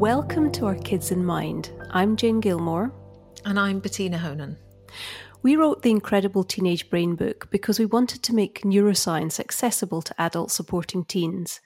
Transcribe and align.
Welcome 0.00 0.50
to 0.52 0.64
Our 0.64 0.76
Kids 0.76 1.10
in 1.10 1.22
Mind. 1.22 1.72
I'm 1.90 2.16
Jane 2.16 2.40
Gilmore. 2.40 2.90
And 3.44 3.60
I'm 3.60 3.80
Bettina 3.80 4.16
Honan. 4.16 4.56
We 5.42 5.56
wrote 5.56 5.82
the 5.82 5.90
Incredible 5.90 6.42
Teenage 6.42 6.88
Brain 6.88 7.16
book 7.16 7.50
because 7.50 7.78
we 7.78 7.84
wanted 7.84 8.22
to 8.22 8.34
make 8.34 8.62
neuroscience 8.62 9.38
accessible 9.38 10.00
to 10.00 10.18
adults 10.18 10.54
supporting 10.54 11.04
teens 11.04 11.60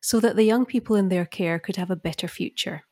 so 0.00 0.20
that 0.20 0.36
the 0.36 0.44
young 0.44 0.64
people 0.64 0.94
in 0.94 1.08
their 1.08 1.26
care 1.26 1.58
could 1.58 1.74
have 1.74 1.90
a 1.90 1.96
better 1.96 2.28
future. 2.28 2.84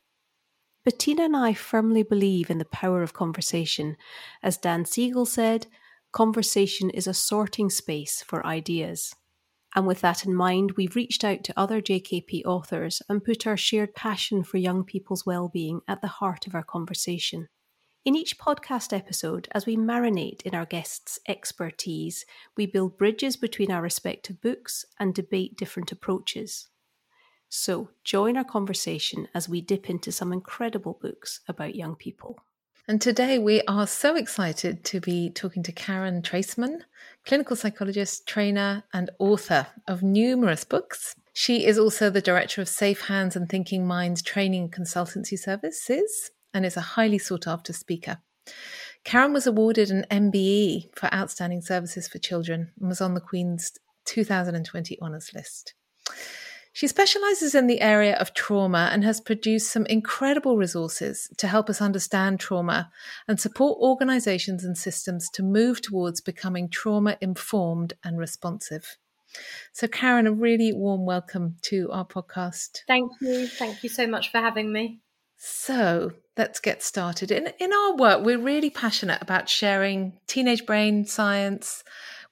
Bettina 0.83 1.23
and 1.23 1.37
I 1.37 1.53
firmly 1.53 2.03
believe 2.03 2.49
in 2.49 2.57
the 2.57 2.65
power 2.65 3.01
of 3.01 3.13
conversation. 3.13 3.95
As 4.43 4.57
Dan 4.57 4.83
Siegel 4.83 5.25
said, 5.25 5.67
conversation 6.11 6.89
is 6.89 7.07
a 7.07 7.13
sorting 7.13 7.69
space 7.69 8.21
for 8.21 8.45
ideas. 8.45 9.15
And 9.75 9.87
with 9.87 10.01
that 10.01 10.25
in 10.25 10.35
mind, 10.35 10.73
we've 10.73 10.95
reached 10.95 11.23
out 11.23 11.43
to 11.45 11.53
other 11.57 11.81
JKP 11.81 12.45
authors 12.45 13.01
and 13.07 13.23
put 13.23 13.47
our 13.47 13.55
shared 13.55 13.95
passion 13.95 14.43
for 14.43 14.57
young 14.57 14.83
people's 14.83 15.25
well-being 15.25 15.81
at 15.87 16.01
the 16.01 16.07
heart 16.07 16.45
of 16.45 16.55
our 16.55 16.63
conversation. 16.63 17.47
In 18.03 18.15
each 18.15 18.37
podcast 18.37 18.91
episode, 18.97 19.47
as 19.51 19.65
we 19.65 19.77
marinate 19.77 20.41
in 20.41 20.55
our 20.55 20.65
guests' 20.65 21.19
expertise, 21.27 22.25
we 22.57 22.65
build 22.65 22.97
bridges 22.97 23.37
between 23.37 23.71
our 23.71 23.81
respective 23.81 24.41
books 24.41 24.83
and 24.99 25.13
debate 25.13 25.55
different 25.55 25.91
approaches. 25.91 26.67
So, 27.47 27.91
join 28.03 28.37
our 28.37 28.43
conversation 28.43 29.27
as 29.35 29.47
we 29.47 29.61
dip 29.61 29.89
into 29.89 30.11
some 30.11 30.33
incredible 30.33 30.97
books 30.99 31.41
about 31.47 31.75
young 31.75 31.95
people. 31.95 32.39
And 32.91 32.99
today 32.99 33.39
we 33.39 33.61
are 33.69 33.87
so 33.87 34.17
excited 34.17 34.83
to 34.83 34.99
be 34.99 35.29
talking 35.29 35.63
to 35.63 35.71
Karen 35.71 36.21
Treisman, 36.21 36.81
clinical 37.25 37.55
psychologist, 37.55 38.27
trainer, 38.27 38.83
and 38.91 39.09
author 39.17 39.65
of 39.87 40.03
numerous 40.03 40.65
books. 40.65 41.15
She 41.31 41.65
is 41.65 41.79
also 41.79 42.09
the 42.09 42.19
director 42.19 42.61
of 42.61 42.67
Safe 42.67 42.99
Hands 42.99 43.33
and 43.33 43.47
Thinking 43.47 43.87
Minds 43.87 44.21
training 44.21 44.71
consultancy 44.71 45.39
services 45.39 46.31
and 46.53 46.65
is 46.65 46.75
a 46.75 46.81
highly 46.81 47.17
sought 47.17 47.47
after 47.47 47.71
speaker. 47.71 48.17
Karen 49.05 49.31
was 49.31 49.47
awarded 49.47 49.89
an 49.89 50.05
MBE 50.11 50.89
for 50.93 51.05
outstanding 51.13 51.61
services 51.61 52.09
for 52.09 52.17
children 52.17 52.73
and 52.77 52.89
was 52.89 52.99
on 52.99 53.13
the 53.13 53.21
Queen's 53.21 53.71
2020 54.03 54.99
honours 54.99 55.31
list. 55.33 55.75
She 56.73 56.87
specializes 56.87 57.53
in 57.53 57.67
the 57.67 57.81
area 57.81 58.15
of 58.15 58.33
trauma 58.33 58.89
and 58.93 59.03
has 59.03 59.19
produced 59.19 59.71
some 59.71 59.85
incredible 59.87 60.55
resources 60.55 61.29
to 61.37 61.47
help 61.47 61.69
us 61.69 61.81
understand 61.81 62.39
trauma 62.39 62.89
and 63.27 63.39
support 63.39 63.77
organizations 63.81 64.63
and 64.63 64.77
systems 64.77 65.29
to 65.31 65.43
move 65.43 65.81
towards 65.81 66.21
becoming 66.21 66.69
trauma 66.69 67.17
informed 67.19 67.93
and 68.05 68.17
responsive. 68.17 68.97
So, 69.73 69.87
Karen, 69.87 70.27
a 70.27 70.31
really 70.31 70.71
warm 70.71 71.05
welcome 71.05 71.57
to 71.63 71.89
our 71.91 72.05
podcast. 72.05 72.79
Thank 72.87 73.11
you. 73.21 73.47
Thank 73.47 73.83
you 73.83 73.89
so 73.89 74.07
much 74.07 74.31
for 74.31 74.37
having 74.37 74.71
me. 74.71 75.01
So, 75.37 76.11
let's 76.37 76.59
get 76.59 76.83
started. 76.83 77.31
In, 77.31 77.49
in 77.59 77.73
our 77.73 77.95
work, 77.97 78.23
we're 78.23 78.37
really 78.37 78.69
passionate 78.69 79.21
about 79.21 79.49
sharing 79.49 80.13
teenage 80.27 80.65
brain 80.65 81.05
science 81.05 81.83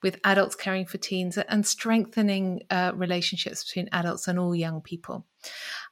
with 0.01 0.19
adults 0.23 0.55
caring 0.55 0.85
for 0.85 0.97
teens 0.97 1.37
and 1.37 1.65
strengthening 1.65 2.61
uh, 2.69 2.91
relationships 2.95 3.63
between 3.63 3.89
adults 3.91 4.27
and 4.27 4.39
all 4.39 4.55
young 4.55 4.81
people. 4.81 5.25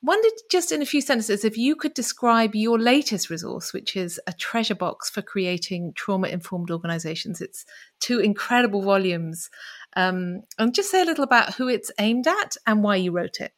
Wondered 0.01 0.31
just 0.51 0.71
in 0.71 0.81
a 0.81 0.85
few 0.85 1.01
sentences 1.01 1.43
if 1.43 1.57
you 1.57 1.75
could 1.75 1.93
describe 1.93 2.55
your 2.55 2.77
latest 2.77 3.29
resource, 3.29 3.73
which 3.73 3.95
is 3.95 4.19
a 4.27 4.33
treasure 4.33 4.75
box 4.75 5.09
for 5.09 5.21
creating 5.21 5.93
trauma 5.93 6.27
informed 6.27 6.71
organizations. 6.71 7.41
It's 7.41 7.65
two 7.99 8.19
incredible 8.19 8.81
volumes. 8.81 9.49
Um, 9.95 10.43
and 10.57 10.73
just 10.73 10.91
say 10.91 11.01
a 11.01 11.05
little 11.05 11.23
about 11.23 11.55
who 11.55 11.67
it's 11.67 11.91
aimed 11.99 12.27
at 12.27 12.57
and 12.65 12.83
why 12.83 12.97
you 12.97 13.11
wrote 13.11 13.39
it. 13.39 13.53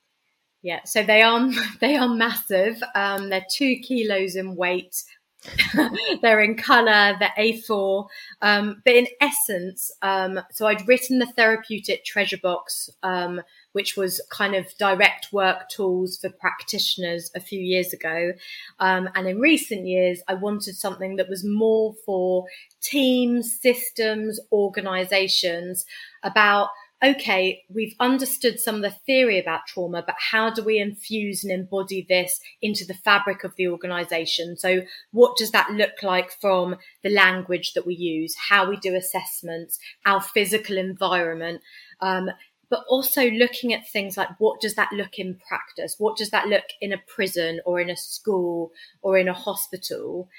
Yeah, 0.61 0.81
so 0.83 1.03
they 1.03 1.21
are 1.21 1.49
they 1.79 1.95
are 1.95 2.09
massive. 2.09 2.81
Um, 2.95 3.29
they're 3.29 3.45
two 3.49 3.77
kilos 3.77 4.35
in 4.35 4.55
weight, 4.55 5.03
they're 6.21 6.41
in 6.41 6.55
color, 6.55 7.15
they're 7.19 7.33
A4. 7.37 8.07
Um, 8.41 8.81
but 8.83 8.95
in 8.95 9.07
essence, 9.21 9.91
um, 10.01 10.39
so 10.51 10.67
I'd 10.67 10.87
written 10.87 11.19
the 11.19 11.25
therapeutic 11.25 12.03
treasure 12.05 12.37
box, 12.37 12.89
um, 13.03 13.41
which 13.71 13.95
was 13.95 14.21
kind 14.31 14.55
of 14.55 14.65
direct 14.77 15.31
work 15.31 15.69
tools 15.69 16.17
for 16.17 16.29
practitioners 16.29 17.31
a 17.35 17.39
few 17.39 17.59
years 17.59 17.93
ago. 17.93 18.33
Um, 18.79 19.09
and 19.15 19.27
in 19.27 19.39
recent 19.39 19.87
years, 19.87 20.21
I 20.27 20.33
wanted 20.33 20.75
something 20.75 21.15
that 21.15 21.29
was 21.29 21.45
more 21.45 21.93
for 22.05 22.45
teams, 22.81 23.59
systems, 23.59 24.39
organizations 24.51 25.85
about 26.23 26.69
okay, 27.03 27.63
we've 27.69 27.95
understood 27.99 28.59
some 28.59 28.75
of 28.75 28.81
the 28.81 28.95
theory 29.05 29.39
about 29.39 29.67
trauma, 29.67 30.03
but 30.05 30.15
how 30.31 30.49
do 30.49 30.63
we 30.63 30.79
infuse 30.79 31.43
and 31.43 31.53
embody 31.53 32.05
this 32.07 32.39
into 32.61 32.85
the 32.85 32.93
fabric 32.93 33.43
of 33.43 33.55
the 33.55 33.67
organization? 33.67 34.57
So 34.57 34.81
what 35.11 35.37
does 35.37 35.51
that 35.51 35.71
look 35.71 36.03
like 36.03 36.31
from 36.41 36.75
the 37.03 37.09
language 37.09 37.73
that 37.73 37.85
we 37.85 37.95
use, 37.95 38.35
how 38.49 38.69
we 38.69 38.77
do 38.77 38.95
assessments, 38.95 39.79
our 40.05 40.21
physical 40.21 40.77
environment? 40.77 41.61
Um, 42.01 42.31
but 42.69 42.83
also 42.87 43.29
looking 43.31 43.73
at 43.73 43.87
things 43.87 44.15
like 44.15 44.29
what 44.37 44.61
does 44.61 44.75
that 44.75 44.91
look 44.91 45.17
in 45.17 45.39
practice? 45.47 45.95
What 45.97 46.17
does 46.17 46.29
that 46.31 46.47
look 46.47 46.65
in 46.81 46.93
a 46.93 47.01
prison 47.07 47.61
or 47.65 47.79
in 47.79 47.89
a 47.89 47.97
school 47.97 48.71
or 49.01 49.17
in 49.17 49.27
a 49.27 49.33
hospital? 49.33 50.29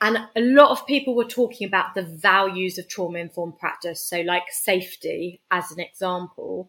And 0.00 0.18
a 0.36 0.40
lot 0.40 0.70
of 0.70 0.86
people 0.86 1.14
were 1.16 1.24
talking 1.24 1.66
about 1.66 1.94
the 1.94 2.02
values 2.02 2.78
of 2.78 2.88
trauma 2.88 3.18
informed 3.18 3.58
practice. 3.58 4.00
So 4.00 4.20
like 4.20 4.44
safety 4.50 5.40
as 5.50 5.72
an 5.72 5.80
example, 5.80 6.68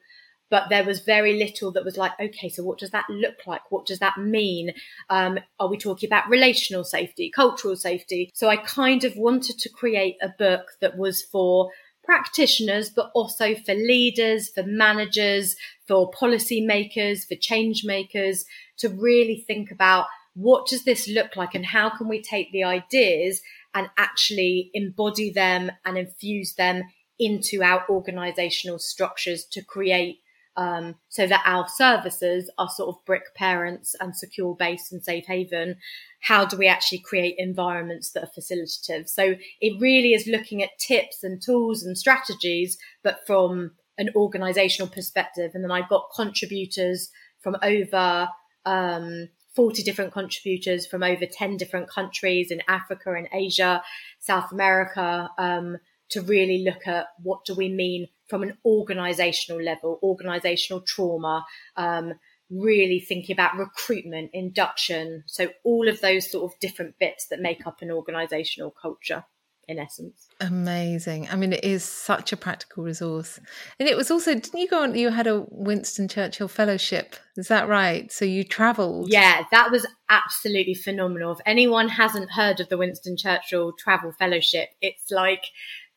but 0.49 0.69
there 0.69 0.83
was 0.83 1.01
very 1.01 1.37
little 1.37 1.71
that 1.73 1.85
was 1.85 1.95
like, 1.95 2.13
okay, 2.19 2.49
so 2.49 2.63
what 2.63 2.79
does 2.79 2.89
that 2.89 3.05
look 3.09 3.45
like? 3.45 3.69
What 3.69 3.85
does 3.85 3.99
that 3.99 4.17
mean? 4.17 4.73
Um, 5.09 5.39
are 5.59 5.69
we 5.69 5.77
talking 5.77 6.09
about 6.09 6.27
relational 6.27 6.83
safety, 6.83 7.29
cultural 7.29 7.75
safety? 7.75 8.31
So 8.33 8.49
I 8.49 8.57
kind 8.57 9.03
of 9.03 9.15
wanted 9.15 9.59
to 9.59 9.69
create 9.69 10.17
a 10.21 10.29
book 10.29 10.71
that 10.81 10.97
was 10.97 11.21
for 11.21 11.69
practitioners, 12.03 12.89
but 12.89 13.11
also 13.13 13.53
for 13.53 13.75
leaders, 13.75 14.49
for 14.49 14.63
managers, 14.63 15.55
for 15.87 16.09
policymakers, 16.09 17.27
for 17.27 17.35
change 17.35 17.85
makers 17.85 18.45
to 18.77 18.89
really 18.89 19.43
think 19.45 19.69
about 19.69 20.07
what 20.39 20.67
does 20.67 20.85
this 20.85 21.07
look 21.07 21.35
like 21.35 21.53
and 21.53 21.65
how 21.65 21.89
can 21.89 22.07
we 22.07 22.21
take 22.21 22.49
the 22.51 22.63
ideas 22.63 23.41
and 23.73 23.89
actually 23.97 24.71
embody 24.73 25.29
them 25.31 25.69
and 25.85 25.97
infuse 25.97 26.55
them 26.55 26.83
into 27.19 27.61
our 27.61 27.83
organizational 27.89 28.79
structures 28.79 29.43
to 29.43 29.61
create 29.61 30.19
um, 30.55 30.95
so 31.09 31.27
that 31.27 31.43
our 31.45 31.67
services 31.67 32.49
are 32.57 32.69
sort 32.69 32.89
of 32.89 33.05
brick 33.05 33.35
parents 33.35 33.95
and 33.99 34.15
secure 34.15 34.55
base 34.55 34.91
and 34.91 35.03
safe 35.03 35.25
haven. 35.25 35.75
How 36.21 36.45
do 36.45 36.57
we 36.57 36.67
actually 36.67 36.99
create 36.99 37.35
environments 37.37 38.11
that 38.11 38.23
are 38.23 38.31
facilitative? 38.37 39.09
So 39.09 39.35
it 39.61 39.79
really 39.79 40.13
is 40.13 40.27
looking 40.27 40.63
at 40.63 40.77
tips 40.79 41.23
and 41.23 41.41
tools 41.41 41.83
and 41.83 41.97
strategies, 41.97 42.77
but 43.03 43.19
from 43.27 43.71
an 43.97 44.09
organizational 44.15 44.89
perspective. 44.89 45.51
And 45.53 45.63
then 45.63 45.71
I've 45.71 45.89
got 45.89 46.09
contributors 46.15 47.09
from 47.41 47.57
over 47.61 48.29
um, 48.65 49.29
40 49.55 49.83
different 49.83 50.13
contributors 50.13 50.85
from 50.85 51.03
over 51.03 51.25
10 51.25 51.57
different 51.57 51.89
countries 51.89 52.51
in 52.51 52.61
Africa 52.67 53.13
and 53.13 53.27
Asia, 53.33 53.81
South 54.19 54.51
America, 54.51 55.29
um, 55.37 55.77
to 56.09 56.21
really 56.21 56.63
look 56.63 56.87
at 56.87 57.07
what 57.21 57.45
do 57.45 57.55
we 57.55 57.69
mean 57.69 58.07
from 58.27 58.43
an 58.43 58.57
organizational 58.65 59.61
level, 59.61 59.99
organizational 60.03 60.81
trauma, 60.81 61.45
um, 61.75 62.13
really 62.49 62.99
thinking 62.99 63.33
about 63.33 63.57
recruitment, 63.57 64.31
induction. 64.33 65.23
So 65.27 65.49
all 65.63 65.87
of 65.87 66.01
those 66.01 66.31
sort 66.31 66.51
of 66.51 66.59
different 66.59 66.97
bits 66.99 67.27
that 67.27 67.39
make 67.39 67.67
up 67.67 67.81
an 67.81 67.91
organizational 67.91 68.71
culture 68.71 69.23
in 69.69 69.79
essence. 69.79 70.27
Amazing. 70.41 71.27
I 71.31 71.35
mean, 71.35 71.53
it 71.53 71.63
is 71.63 71.83
such 71.83 72.33
a 72.33 72.37
practical 72.37 72.83
resource. 72.83 73.39
And 73.79 73.87
it 73.87 73.95
was 73.95 74.09
also, 74.09 74.33
didn't 74.33 74.59
you 74.59 74.67
go 74.67 74.83
on, 74.83 74.95
you 74.95 75.09
had 75.09 75.27
a 75.27 75.45
Winston 75.49 76.07
Churchill 76.07 76.47
Fellowship, 76.47 77.15
is 77.37 77.47
that 77.47 77.69
right? 77.69 78.11
So 78.11 78.25
you 78.25 78.43
travelled? 78.43 79.11
Yeah, 79.11 79.43
that 79.51 79.71
was 79.71 79.85
absolutely 80.09 80.73
phenomenal. 80.73 81.33
If 81.33 81.39
anyone 81.45 81.87
hasn't 81.87 82.31
heard 82.31 82.59
of 82.59 82.69
the 82.69 82.77
Winston 82.77 83.15
Churchill 83.15 83.73
Travel 83.77 84.11
Fellowship, 84.17 84.69
it's 84.81 85.11
like 85.11 85.43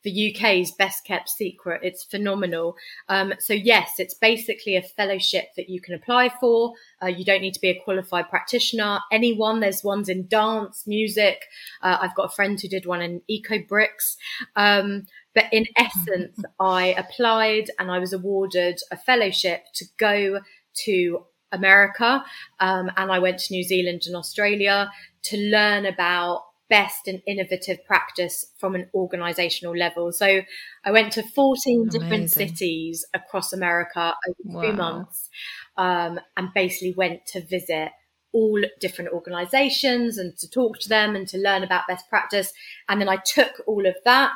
the 0.03 0.35
UK's 0.35 0.71
best 0.71 1.05
kept 1.05 1.29
secret. 1.29 1.81
It's 1.83 2.03
phenomenal. 2.03 2.75
Um, 3.09 3.33
so 3.39 3.53
yes, 3.53 3.93
it's 3.99 4.13
basically 4.13 4.75
a 4.75 4.81
fellowship 4.81 5.49
that 5.55 5.69
you 5.69 5.81
can 5.81 5.93
apply 5.93 6.29
for. 6.39 6.73
Uh, 7.01 7.07
you 7.07 7.25
don't 7.25 7.41
need 7.41 7.53
to 7.53 7.61
be 7.61 7.69
a 7.69 7.81
qualified 7.83 8.29
practitioner. 8.29 8.99
Anyone, 9.11 9.59
there's 9.59 9.83
ones 9.83 10.09
in 10.09 10.27
dance, 10.27 10.83
music. 10.85 11.43
Uh, 11.81 11.97
I've 12.01 12.15
got 12.15 12.25
a 12.25 12.35
friend 12.35 12.59
who 12.59 12.67
did 12.67 12.85
one 12.85 13.01
in 13.01 13.21
Ecobricks. 13.29 14.17
Um, 14.55 15.07
but 15.33 15.45
in 15.51 15.65
essence, 15.77 16.43
I 16.59 16.87
applied 16.97 17.71
and 17.79 17.89
I 17.89 17.99
was 17.99 18.13
awarded 18.13 18.79
a 18.91 18.97
fellowship 18.97 19.65
to 19.75 19.85
go 19.97 20.41
to 20.85 21.25
America. 21.51 22.23
Um, 22.59 22.91
and 22.97 23.11
I 23.11 23.19
went 23.19 23.39
to 23.39 23.53
New 23.53 23.63
Zealand 23.63 24.03
and 24.05 24.15
Australia 24.15 24.91
to 25.23 25.37
learn 25.37 25.85
about 25.85 26.43
best 26.73 27.07
and 27.07 27.21
innovative 27.27 27.85
practice 27.85 28.47
from 28.57 28.73
an 28.73 28.89
organizational 28.95 29.77
level. 29.77 30.11
So 30.11 30.41
I 30.83 30.91
went 30.91 31.13
to 31.13 31.21
14 31.21 31.81
Amazing. 31.81 32.01
different 32.01 32.31
cities 32.31 33.05
across 33.13 33.53
America 33.53 34.15
over 34.27 34.35
wow. 34.43 34.61
two 34.63 34.73
months 34.73 35.29
um, 35.77 36.19
and 36.35 36.49
basically 36.55 36.95
went 36.97 37.27
to 37.27 37.45
visit 37.45 37.91
all 38.31 38.59
different 38.81 39.11
organizations 39.11 40.17
and 40.17 40.35
to 40.39 40.49
talk 40.49 40.79
to 40.79 40.89
them 40.89 41.15
and 41.15 41.27
to 41.27 41.37
learn 41.37 41.61
about 41.61 41.87
best 41.87 42.09
practice. 42.09 42.51
And 42.89 42.99
then 42.99 43.07
I 43.07 43.17
took 43.17 43.61
all 43.67 43.85
of 43.85 43.95
that. 44.05 44.31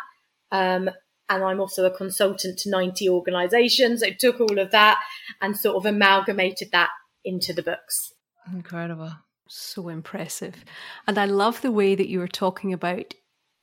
Um, 0.52 0.92
and 1.30 1.44
I'm 1.44 1.60
also 1.60 1.86
a 1.86 1.98
consultant 1.98 2.60
to 2.60 2.70
90 2.70 3.10
organizations. 3.10 4.04
I 4.04 4.12
took 4.12 4.40
all 4.40 4.60
of 4.60 4.70
that 4.70 5.00
and 5.42 5.58
sort 5.58 5.76
of 5.76 5.88
amalgamated 5.88 6.70
that 6.72 6.92
into 7.26 7.52
the 7.52 7.64
books. 7.64 8.14
Incredible. 8.54 9.12
So 9.50 9.90
impressive. 9.90 10.66
And 11.08 11.18
I 11.18 11.26
love 11.26 11.62
the 11.62 11.72
way 11.72 11.96
that 11.96 12.10
you 12.10 12.20
were 12.20 12.28
talking 12.28 12.74
about 12.74 13.14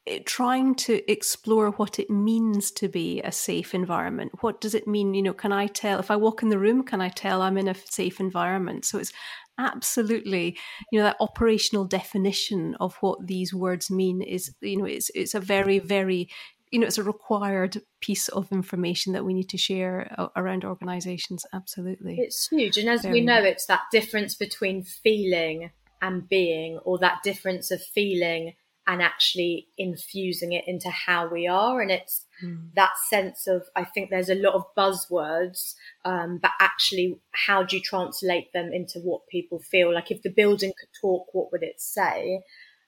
it, 0.07 0.27
trying 0.27 0.75
to 0.75 1.11
explore 1.11 1.71
what 1.73 1.99
it 1.99 2.11
means 2.11 2.71
to 2.73 2.89
be 2.89 3.21
a 3.23 3.33
safe 3.33 3.75
environment. 3.75 4.33
What 4.43 4.61
does 4.61 4.75
it 4.75 4.87
mean? 4.87 5.15
You 5.15 5.23
know, 5.23 5.33
can 5.33 5.53
I 5.53 5.67
tell 5.67 5.99
if 5.99 6.11
I 6.11 6.17
walk 6.17 6.43
in 6.43 6.49
the 6.49 6.59
room, 6.59 6.83
can 6.85 7.01
I 7.01 7.09
tell 7.09 7.43
I'm 7.43 7.59
in 7.59 7.69
a 7.69 7.75
safe 7.75 8.21
environment? 8.21 8.85
So 8.85 8.99
it's 8.99 9.13
absolutely 9.59 10.59
you 10.91 10.99
know 10.99 11.05
that 11.05 11.17
operational 11.21 11.85
definition 11.85 12.75
of 12.81 12.97
what 12.97 13.25
these 13.25 13.55
words 13.55 13.91
mean 13.91 14.21
is 14.21 14.53
you 14.61 14.77
know 14.77 14.85
it's 14.85 15.11
it's 15.15 15.35
a 15.35 15.41
very 15.41 15.79
very 15.79 16.29
you 16.75 16.81
know 16.81 16.87
it's 16.87 16.99
a 16.99 17.03
required 17.03 17.81
piece 18.01 18.29
of 18.29 18.51
information 18.51 19.13
that 19.13 19.25
we 19.25 19.33
need 19.33 19.49
to 19.49 19.57
share 19.57 20.15
around 20.37 20.65
organizations 20.65 21.47
absolutely 21.53 22.17
it's 22.19 22.49
huge 22.49 22.77
and 22.77 22.89
as 22.89 23.03
very 23.03 23.15
we 23.15 23.21
know 23.21 23.43
it's 23.43 23.67
that 23.67 23.83
difference 23.93 24.35
between 24.35 24.83
feeling 24.83 25.71
and 26.03 26.29
being 26.29 26.79
or 26.85 26.99
that 26.99 27.23
difference 27.23 27.71
of 27.71 27.81
feeling 27.81 28.55
and 28.87 29.01
actually 29.01 29.69
infusing 29.79 30.53
it 30.53 30.65
into 30.67 30.91
how 30.91 31.27
we 31.27 31.47
are. 31.47 31.81
And 31.81 31.91
it's 31.91 32.27
mm. 32.45 32.69
that 32.77 32.99
sense 33.09 33.47
of, 33.47 33.63
I 33.75 33.85
think 33.85 34.11
there's 34.11 34.29
a 34.29 34.35
lot 34.35 34.55
of 34.55 34.65
buzzwords, 34.77 35.75
um, 36.05 36.39
but 36.43 36.51
actually, 36.61 37.19
how 37.31 37.63
do 37.63 37.77
you 37.77 37.83
translate 37.83 38.53
them 38.53 38.73
into 38.73 38.99
what 38.99 39.27
people 39.29 39.59
feel? 39.59 39.95
Like 39.95 40.11
if 40.11 40.23
the 40.23 40.31
building 40.31 40.73
could 40.79 40.91
talk, 41.01 41.29
what 41.33 41.51
would 41.51 41.63
it 41.63 41.81
say? 41.81 42.43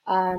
Um, 0.05 0.37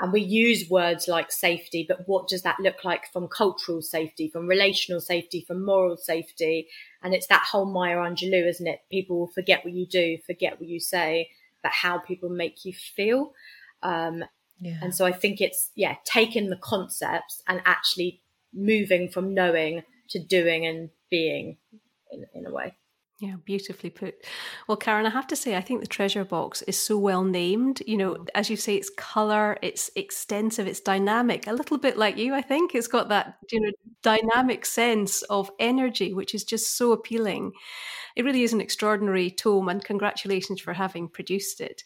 and 0.00 0.12
we 0.12 0.22
use 0.22 0.70
words 0.70 1.08
like 1.08 1.30
safety, 1.30 1.84
but 1.86 2.08
what 2.08 2.26
does 2.26 2.42
that 2.42 2.58
look 2.58 2.84
like 2.84 3.12
from 3.12 3.28
cultural 3.28 3.82
safety, 3.82 4.28
from 4.28 4.46
relational 4.46 5.00
safety, 5.00 5.44
from 5.46 5.62
moral 5.64 5.98
safety? 5.98 6.68
And 7.02 7.12
it's 7.12 7.26
that 7.26 7.42
whole 7.42 7.66
Maya 7.66 7.96
Angelou, 7.96 8.48
isn't 8.48 8.66
it? 8.66 8.80
People 8.90 9.18
will 9.18 9.26
forget 9.26 9.62
what 9.62 9.74
you 9.74 9.86
do, 9.86 10.16
forget 10.26 10.58
what 10.58 10.68
you 10.68 10.80
say, 10.80 11.28
but 11.62 11.72
how 11.72 11.98
people 11.98 12.30
make 12.30 12.64
you 12.64 12.72
feel. 12.72 13.34
Um, 13.82 14.24
yeah. 14.58 14.78
And 14.80 14.94
so 14.94 15.04
I 15.04 15.12
think 15.12 15.40
it's, 15.42 15.70
yeah, 15.74 15.96
taking 16.04 16.48
the 16.48 16.56
concepts 16.56 17.42
and 17.46 17.60
actually 17.66 18.22
moving 18.54 19.10
from 19.10 19.34
knowing 19.34 19.82
to 20.08 20.18
doing 20.18 20.66
and 20.66 20.88
being 21.10 21.58
in, 22.10 22.24
in 22.34 22.46
a 22.46 22.50
way. 22.50 22.74
Yeah, 23.20 23.34
beautifully 23.44 23.90
put. 23.90 24.14
Well, 24.66 24.78
Karen, 24.78 25.04
I 25.04 25.10
have 25.10 25.26
to 25.26 25.36
say, 25.36 25.54
I 25.54 25.60
think 25.60 25.82
the 25.82 25.86
treasure 25.86 26.24
box 26.24 26.62
is 26.62 26.78
so 26.78 26.96
well 26.96 27.22
named. 27.22 27.82
You 27.86 27.98
know, 27.98 28.24
as 28.34 28.48
you 28.48 28.56
say, 28.56 28.76
it's 28.76 28.88
color, 28.88 29.58
it's 29.60 29.90
extensive, 29.94 30.66
it's 30.66 30.80
dynamic, 30.80 31.46
a 31.46 31.52
little 31.52 31.76
bit 31.76 31.98
like 31.98 32.16
you, 32.16 32.34
I 32.34 32.40
think. 32.40 32.74
It's 32.74 32.86
got 32.86 33.10
that, 33.10 33.36
you 33.52 33.60
know, 33.60 33.72
dynamic 34.02 34.64
sense 34.64 35.20
of 35.24 35.50
energy, 35.58 36.14
which 36.14 36.34
is 36.34 36.44
just 36.44 36.78
so 36.78 36.92
appealing. 36.92 37.52
It 38.16 38.24
really 38.24 38.42
is 38.42 38.54
an 38.54 38.62
extraordinary 38.62 39.30
tome, 39.30 39.68
and 39.68 39.84
congratulations 39.84 40.62
for 40.62 40.72
having 40.72 41.06
produced 41.06 41.60
it. 41.60 41.84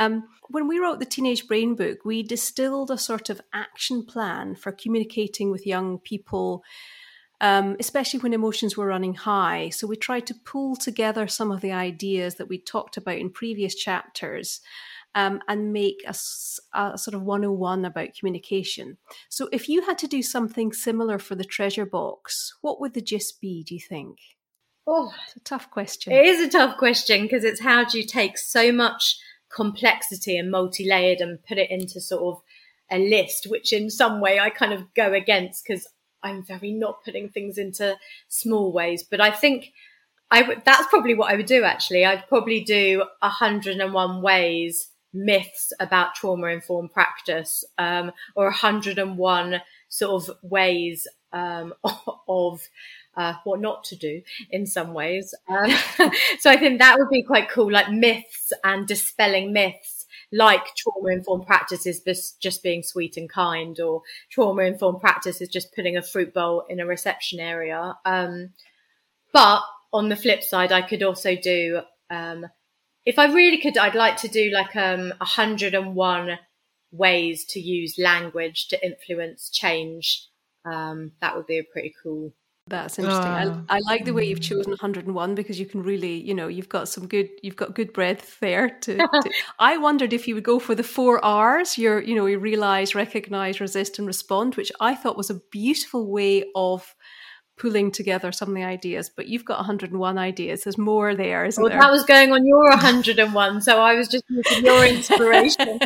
Um, 0.00 0.24
when 0.48 0.66
we 0.66 0.80
wrote 0.80 0.98
the 0.98 1.06
Teenage 1.06 1.46
Brain 1.46 1.76
book, 1.76 1.98
we 2.04 2.24
distilled 2.24 2.90
a 2.90 2.98
sort 2.98 3.30
of 3.30 3.40
action 3.52 4.04
plan 4.04 4.56
for 4.56 4.72
communicating 4.72 5.52
with 5.52 5.68
young 5.68 6.00
people, 6.00 6.64
um, 7.40 7.76
especially 7.80 8.20
when 8.20 8.32
emotions 8.32 8.76
were 8.76 8.86
running 8.86 9.14
high. 9.14 9.68
So 9.70 9.86
we 9.86 9.96
tried 9.96 10.26
to 10.28 10.34
pull 10.34 10.76
together 10.76 11.26
some 11.26 11.50
of 11.50 11.60
the 11.60 11.72
ideas 11.72 12.36
that 12.36 12.48
we 12.48 12.58
talked 12.58 12.96
about 12.96 13.18
in 13.18 13.30
previous 13.30 13.74
chapters. 13.74 14.60
Um, 15.16 15.42
and 15.46 15.72
make 15.72 16.02
a, 16.08 16.14
a, 16.76 16.98
sort 16.98 17.14
of 17.14 17.22
101 17.22 17.84
about 17.84 18.16
communication. 18.18 18.98
So, 19.28 19.48
if 19.52 19.68
you 19.68 19.82
had 19.82 19.96
to 19.98 20.08
do 20.08 20.22
something 20.22 20.72
similar 20.72 21.20
for 21.20 21.36
the 21.36 21.44
treasure 21.44 21.86
box, 21.86 22.52
what 22.62 22.80
would 22.80 22.94
the 22.94 23.00
gist 23.00 23.40
be, 23.40 23.62
do 23.62 23.76
you 23.76 23.80
think? 23.80 24.18
Oh, 24.88 25.12
it's 25.24 25.36
a 25.36 25.40
tough 25.40 25.70
question. 25.70 26.12
It 26.12 26.26
is 26.26 26.40
a 26.40 26.50
tough 26.50 26.76
question 26.76 27.22
because 27.22 27.44
it's 27.44 27.60
how 27.60 27.84
do 27.84 27.96
you 27.96 28.04
take 28.04 28.36
so 28.36 28.72
much 28.72 29.16
complexity 29.54 30.36
and 30.36 30.50
multi-layered 30.50 31.20
and 31.20 31.42
put 31.44 31.58
it 31.58 31.70
into 31.70 32.00
sort 32.00 32.22
of 32.22 32.42
a 32.90 32.98
list, 32.98 33.46
which 33.48 33.72
in 33.72 33.88
some 33.88 34.20
way 34.20 34.38
I 34.38 34.50
kind 34.50 34.72
of 34.72 34.92
go 34.94 35.12
against 35.12 35.64
because 35.64 35.86
I'm 36.24 36.42
very 36.42 36.72
not 36.72 37.04
putting 37.04 37.28
things 37.28 37.58
into 37.58 37.96
small 38.28 38.72
ways. 38.72 39.04
But 39.04 39.20
I 39.20 39.30
think 39.30 39.72
I 40.30 40.40
w- 40.42 40.60
that's 40.64 40.88
probably 40.88 41.14
what 41.14 41.32
I 41.32 41.36
would 41.36 41.46
do 41.46 41.64
actually. 41.64 42.04
I'd 42.04 42.28
probably 42.28 42.60
do 42.60 43.04
101 43.20 44.22
ways 44.22 44.88
myths 45.12 45.72
about 45.78 46.16
trauma 46.16 46.48
informed 46.48 46.92
practice 46.92 47.62
um, 47.78 48.10
or 48.34 48.46
101 48.46 49.60
sort 49.88 50.28
of 50.28 50.36
ways 50.42 51.06
um, 51.32 51.72
of 52.28 52.60
uh, 53.16 53.34
what 53.44 53.60
not 53.60 53.84
to 53.84 53.96
do 53.96 54.22
in 54.50 54.66
some 54.66 54.92
ways. 54.92 55.34
Um, 55.48 55.70
so 56.40 56.50
I 56.50 56.56
think 56.56 56.80
that 56.80 56.98
would 56.98 57.10
be 57.10 57.22
quite 57.22 57.48
cool, 57.48 57.70
like 57.70 57.90
myths 57.90 58.52
and 58.64 58.86
dispelling 58.86 59.52
myths, 59.52 60.03
like 60.32 60.74
trauma 60.76 61.12
informed 61.12 61.46
practice 61.46 61.86
is 61.86 62.02
just 62.40 62.62
being 62.62 62.82
sweet 62.82 63.16
and 63.16 63.28
kind, 63.28 63.78
or 63.80 64.02
trauma 64.30 64.62
informed 64.62 65.00
practice 65.00 65.40
is 65.40 65.48
just 65.48 65.74
putting 65.74 65.96
a 65.96 66.02
fruit 66.02 66.34
bowl 66.34 66.64
in 66.68 66.80
a 66.80 66.86
reception 66.86 67.40
area. 67.40 67.94
Um, 68.04 68.50
but 69.32 69.62
on 69.92 70.08
the 70.08 70.16
flip 70.16 70.42
side, 70.42 70.72
I 70.72 70.82
could 70.82 71.02
also 71.02 71.36
do, 71.36 71.80
um, 72.10 72.46
if 73.04 73.18
I 73.18 73.26
really 73.26 73.58
could, 73.58 73.78
I'd 73.78 73.94
like 73.94 74.16
to 74.18 74.28
do 74.28 74.50
like 74.50 74.74
um, 74.76 75.12
101 75.18 76.38
ways 76.92 77.44
to 77.46 77.60
use 77.60 77.96
language 77.98 78.68
to 78.68 78.84
influence 78.84 79.50
change. 79.50 80.28
Um, 80.64 81.12
that 81.20 81.36
would 81.36 81.46
be 81.46 81.58
a 81.58 81.64
pretty 81.64 81.94
cool 82.02 82.32
that's 82.66 82.98
interesting. 82.98 83.26
I, 83.26 83.46
ah. 83.46 83.60
I, 83.68 83.80
like 83.80 84.06
the 84.06 84.14
way 84.14 84.24
you've 84.24 84.40
chosen 84.40 84.70
101 84.70 85.34
because 85.34 85.60
you 85.60 85.66
can 85.66 85.82
really, 85.82 86.14
you 86.14 86.32
know, 86.32 86.48
you've 86.48 86.70
got 86.70 86.88
some 86.88 87.06
good, 87.06 87.28
you've 87.42 87.56
got 87.56 87.74
good 87.74 87.92
breadth 87.92 88.40
there. 88.40 88.70
To, 88.70 88.96
to 89.22 89.30
I 89.58 89.76
wondered 89.76 90.14
if 90.14 90.26
you 90.26 90.34
would 90.34 90.44
go 90.44 90.58
for 90.58 90.74
the 90.74 90.82
four 90.82 91.22
R's. 91.22 91.76
You're, 91.76 92.00
you 92.00 92.14
know, 92.14 92.24
you 92.24 92.38
realize, 92.38 92.94
recognize, 92.94 93.60
resist, 93.60 93.98
and 93.98 94.06
respond, 94.06 94.54
which 94.54 94.72
I 94.80 94.94
thought 94.94 95.16
was 95.16 95.28
a 95.28 95.40
beautiful 95.50 96.10
way 96.10 96.44
of 96.54 96.94
pulling 97.58 97.92
together 97.92 98.32
some 98.32 98.48
of 98.48 98.54
the 98.54 98.64
ideas. 98.64 99.10
But 99.14 99.28
you've 99.28 99.44
got 99.44 99.58
101 99.58 100.16
ideas. 100.16 100.64
There's 100.64 100.78
more 100.78 101.14
there, 101.14 101.44
isn't 101.44 101.62
there? 101.62 101.68
well, 101.68 101.78
there? 101.78 101.86
That 101.86 101.92
was 101.92 102.06
going 102.06 102.32
on 102.32 102.46
your 102.46 102.70
101, 102.70 103.60
so 103.60 103.78
I 103.78 103.94
was 103.94 104.08
just 104.08 104.24
using 104.30 104.64
your 104.64 104.86
inspiration. 104.86 105.80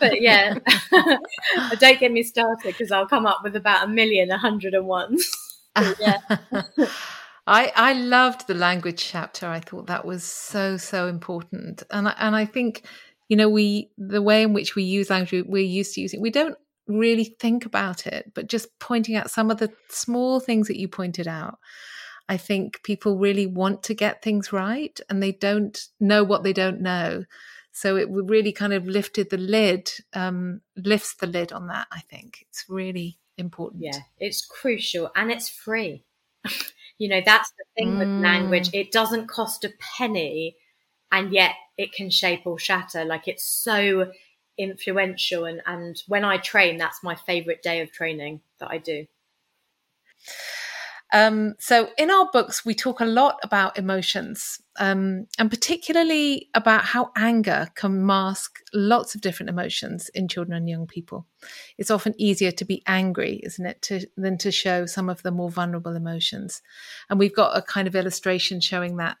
but 0.00 0.20
yeah, 0.20 0.58
don't 1.78 2.00
get 2.00 2.10
me 2.10 2.24
started 2.24 2.64
because 2.64 2.90
I'll 2.90 3.06
come 3.06 3.24
up 3.24 3.42
with 3.44 3.54
about 3.54 3.84
a 3.84 3.88
million 3.88 4.30
101s 4.30 5.22
yeah. 6.00 6.18
I 7.46 7.72
I 7.76 7.92
loved 7.92 8.46
the 8.46 8.54
language 8.54 9.04
chapter. 9.04 9.46
I 9.46 9.60
thought 9.60 9.86
that 9.86 10.04
was 10.04 10.24
so 10.24 10.76
so 10.76 11.08
important, 11.08 11.82
and 11.90 12.08
I, 12.08 12.14
and 12.18 12.34
I 12.34 12.46
think 12.46 12.86
you 13.28 13.36
know 13.36 13.48
we 13.48 13.90
the 13.98 14.22
way 14.22 14.42
in 14.42 14.52
which 14.52 14.74
we 14.74 14.82
use 14.82 15.10
language 15.10 15.44
we're 15.46 15.62
used 15.62 15.94
to 15.94 16.00
using 16.00 16.20
we 16.20 16.30
don't 16.30 16.56
really 16.86 17.36
think 17.40 17.64
about 17.66 18.06
it, 18.06 18.32
but 18.34 18.48
just 18.48 18.68
pointing 18.78 19.16
out 19.16 19.30
some 19.30 19.50
of 19.50 19.58
the 19.58 19.72
small 19.88 20.40
things 20.40 20.68
that 20.68 20.78
you 20.78 20.88
pointed 20.88 21.28
out. 21.28 21.58
I 22.28 22.38
think 22.38 22.82
people 22.82 23.18
really 23.18 23.46
want 23.46 23.82
to 23.84 23.94
get 23.94 24.22
things 24.22 24.52
right, 24.52 24.98
and 25.10 25.22
they 25.22 25.32
don't 25.32 25.78
know 26.00 26.24
what 26.24 26.42
they 26.44 26.54
don't 26.54 26.80
know. 26.80 27.24
So 27.72 27.96
it 27.96 28.08
really 28.08 28.52
kind 28.52 28.72
of 28.72 28.86
lifted 28.86 29.30
the 29.30 29.36
lid, 29.36 29.90
um, 30.14 30.60
lifts 30.76 31.16
the 31.16 31.26
lid 31.26 31.52
on 31.52 31.66
that. 31.66 31.88
I 31.90 32.00
think 32.00 32.46
it's 32.48 32.64
really 32.68 33.18
important. 33.38 33.82
Yeah, 33.82 34.00
it's 34.18 34.44
crucial 34.44 35.10
and 35.14 35.30
it's 35.30 35.48
free. 35.48 36.04
you 36.98 37.08
know, 37.08 37.20
that's 37.24 37.50
the 37.52 37.64
thing 37.76 37.94
mm. 37.94 37.98
with 37.98 38.22
language. 38.22 38.70
It 38.72 38.92
doesn't 38.92 39.28
cost 39.28 39.64
a 39.64 39.72
penny 39.78 40.56
and 41.10 41.32
yet 41.32 41.52
it 41.76 41.92
can 41.92 42.10
shape 42.10 42.42
or 42.44 42.58
shatter. 42.58 43.04
Like 43.04 43.28
it's 43.28 43.44
so 43.44 44.12
influential. 44.58 45.44
And, 45.44 45.62
and 45.66 46.00
when 46.06 46.24
I 46.24 46.38
train, 46.38 46.76
that's 46.76 47.02
my 47.02 47.14
favorite 47.14 47.62
day 47.62 47.80
of 47.80 47.92
training 47.92 48.40
that 48.60 48.70
I 48.70 48.78
do. 48.78 49.06
Um, 51.14 51.54
so 51.60 51.90
in 51.96 52.10
our 52.10 52.28
books, 52.32 52.64
we 52.64 52.74
talk 52.74 52.98
a 52.98 53.04
lot 53.04 53.38
about 53.44 53.78
emotions, 53.78 54.60
um, 54.80 55.28
and 55.38 55.48
particularly 55.48 56.48
about 56.54 56.84
how 56.84 57.12
anger 57.16 57.68
can 57.76 58.04
mask 58.04 58.58
lots 58.74 59.14
of 59.14 59.20
different 59.20 59.48
emotions 59.48 60.08
in 60.08 60.26
children 60.26 60.56
and 60.56 60.68
young 60.68 60.88
people. 60.88 61.24
It's 61.78 61.92
often 61.92 62.20
easier 62.20 62.50
to 62.50 62.64
be 62.64 62.82
angry, 62.88 63.40
isn't 63.44 63.64
it, 63.64 63.80
to, 63.82 64.04
than 64.16 64.38
to 64.38 64.50
show 64.50 64.86
some 64.86 65.08
of 65.08 65.22
the 65.22 65.30
more 65.30 65.52
vulnerable 65.52 65.94
emotions. 65.94 66.60
And 67.08 67.20
we've 67.20 67.34
got 67.34 67.56
a 67.56 67.62
kind 67.62 67.86
of 67.86 67.94
illustration 67.94 68.60
showing 68.60 68.96
that. 68.96 69.16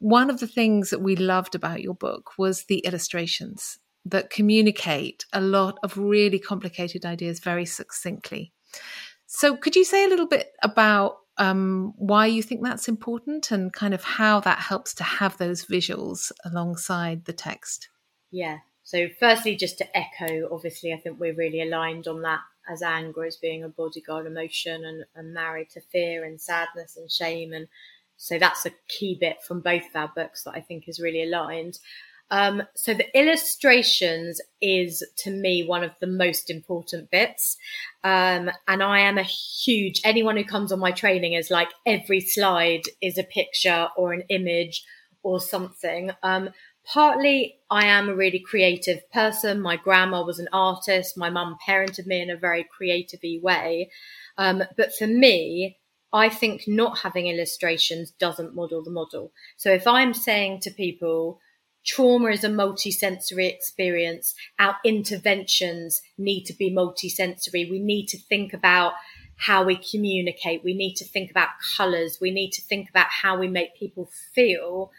One 0.00 0.30
of 0.30 0.40
the 0.40 0.48
things 0.48 0.90
that 0.90 1.02
we 1.02 1.14
loved 1.14 1.54
about 1.54 1.82
your 1.82 1.94
book 1.94 2.32
was 2.36 2.64
the 2.64 2.80
illustrations 2.80 3.78
that 4.04 4.30
communicate 4.30 5.24
a 5.32 5.40
lot 5.40 5.78
of 5.84 5.96
really 5.96 6.40
complicated 6.40 7.06
ideas 7.06 7.38
very 7.38 7.64
succinctly. 7.64 8.52
So, 9.26 9.56
could 9.56 9.76
you 9.76 9.84
say 9.84 10.04
a 10.04 10.08
little 10.08 10.26
bit 10.26 10.52
about 10.62 11.18
um, 11.38 11.94
why 11.96 12.26
you 12.26 12.42
think 12.42 12.62
that's 12.62 12.88
important 12.88 13.50
and 13.50 13.72
kind 13.72 13.94
of 13.94 14.04
how 14.04 14.40
that 14.40 14.58
helps 14.58 14.94
to 14.94 15.04
have 15.04 15.38
those 15.38 15.64
visuals 15.64 16.32
alongside 16.44 17.24
the 17.24 17.32
text? 17.32 17.88
Yeah. 18.30 18.58
So, 18.82 19.08
firstly, 19.20 19.54
just 19.56 19.78
to 19.78 19.96
echo, 19.96 20.48
obviously, 20.52 20.92
I 20.92 20.96
think 20.96 21.20
we're 21.20 21.34
really 21.34 21.62
aligned 21.62 22.08
on 22.08 22.22
that 22.22 22.40
as 22.70 22.82
anger 22.82 23.24
as 23.24 23.36
being 23.36 23.64
a 23.64 23.68
bodyguard 23.68 24.26
emotion 24.26 24.84
and, 24.84 25.04
and 25.14 25.32
married 25.32 25.70
to 25.70 25.80
fear 25.80 26.24
and 26.24 26.40
sadness 26.40 26.96
and 26.96 27.10
shame. 27.10 27.52
And 27.52 27.68
so 28.16 28.38
that's 28.38 28.66
a 28.66 28.72
key 28.88 29.16
bit 29.18 29.38
from 29.46 29.60
both 29.60 29.82
of 29.88 29.96
our 29.96 30.12
books 30.14 30.44
that 30.44 30.54
I 30.54 30.60
think 30.60 30.88
is 30.88 31.00
really 31.00 31.22
aligned. 31.22 31.78
Um, 32.30 32.62
so 32.74 32.94
the 32.94 33.06
illustrations 33.18 34.40
is 34.60 35.06
to 35.18 35.30
me 35.30 35.64
one 35.64 35.82
of 35.82 35.92
the 36.00 36.06
most 36.06 36.50
important 36.50 37.10
bits. 37.10 37.56
Um, 38.04 38.50
and 38.66 38.82
I 38.82 39.00
am 39.00 39.18
a 39.18 39.22
huge, 39.22 40.00
anyone 40.04 40.36
who 40.36 40.44
comes 40.44 40.72
on 40.72 40.78
my 40.78 40.92
training 40.92 41.32
is 41.32 41.50
like 41.50 41.70
every 41.86 42.20
slide 42.20 42.82
is 43.00 43.18
a 43.18 43.22
picture 43.22 43.88
or 43.96 44.12
an 44.12 44.24
image 44.28 44.84
or 45.22 45.40
something. 45.40 46.10
Um, 46.22 46.50
partly 46.84 47.58
I 47.70 47.86
am 47.86 48.08
a 48.08 48.14
really 48.14 48.40
creative 48.40 49.10
person. 49.10 49.60
My 49.60 49.76
grandma 49.76 50.24
was 50.24 50.38
an 50.38 50.48
artist. 50.52 51.16
My 51.16 51.30
mum 51.30 51.56
parented 51.66 52.06
me 52.06 52.20
in 52.20 52.30
a 52.30 52.36
very 52.36 52.66
creative 52.76 53.20
way. 53.42 53.90
Um, 54.36 54.62
but 54.76 54.94
for 54.94 55.06
me, 55.06 55.78
I 56.12 56.30
think 56.30 56.62
not 56.66 56.98
having 56.98 57.26
illustrations 57.26 58.12
doesn't 58.12 58.54
model 58.54 58.82
the 58.82 58.90
model. 58.90 59.32
So 59.56 59.70
if 59.70 59.86
I'm 59.86 60.14
saying 60.14 60.60
to 60.60 60.70
people, 60.70 61.40
trauma 61.84 62.28
is 62.28 62.44
a 62.44 62.48
multisensory 62.48 63.52
experience, 63.52 64.34
our 64.58 64.76
interventions 64.84 66.02
need 66.16 66.44
to 66.44 66.52
be 66.52 66.70
multisensory. 66.70 67.70
We 67.70 67.80
need 67.80 68.06
to 68.08 68.18
think 68.18 68.52
about 68.52 68.94
how 69.36 69.64
we 69.64 69.76
communicate. 69.76 70.64
We 70.64 70.74
need 70.74 70.94
to 70.96 71.04
think 71.04 71.30
about 71.30 71.48
colors. 71.76 72.18
We 72.20 72.30
need 72.30 72.50
to 72.52 72.62
think 72.62 72.90
about 72.90 73.06
how 73.08 73.38
we 73.38 73.48
make 73.48 73.76
people 73.76 74.10
feel. 74.34 74.90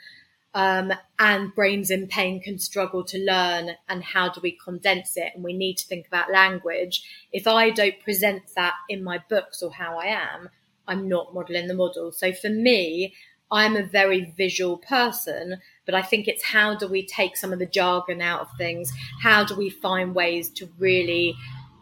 Um, 0.55 0.91
and 1.19 1.53
brains 1.53 1.91
in 1.91 2.07
pain 2.07 2.41
can 2.41 2.57
struggle 2.57 3.03
to 3.03 3.19
learn 3.19 3.75
and 3.87 4.03
how 4.03 4.29
do 4.29 4.41
we 4.41 4.57
condense 4.63 5.15
it 5.15 5.33
and 5.35 5.43
we 5.43 5.53
need 5.53 5.77
to 5.77 5.85
think 5.85 6.07
about 6.07 6.31
language 6.31 7.03
if 7.31 7.45
i 7.45 7.69
don't 7.69 8.01
present 8.03 8.41
that 8.55 8.73
in 8.89 9.03
my 9.03 9.23
books 9.29 9.61
or 9.61 9.71
how 9.71 9.99
i 9.99 10.05
am 10.05 10.49
I'm 10.89 11.07
not 11.07 11.33
modeling 11.33 11.67
the 11.67 11.75
model. 11.75 12.11
So 12.11 12.33
for 12.33 12.49
me, 12.49 13.13
I'm 13.51 13.75
a 13.77 13.83
very 13.83 14.33
visual 14.35 14.77
person, 14.77 15.61
but 15.89 15.95
I 15.95 16.03
think 16.03 16.27
it's 16.27 16.43
how 16.43 16.75
do 16.75 16.87
we 16.87 17.03
take 17.03 17.35
some 17.35 17.51
of 17.51 17.57
the 17.57 17.65
jargon 17.65 18.21
out 18.21 18.41
of 18.41 18.47
things? 18.59 18.93
How 19.23 19.43
do 19.43 19.55
we 19.55 19.71
find 19.71 20.13
ways 20.13 20.51
to 20.51 20.69
really 20.77 21.35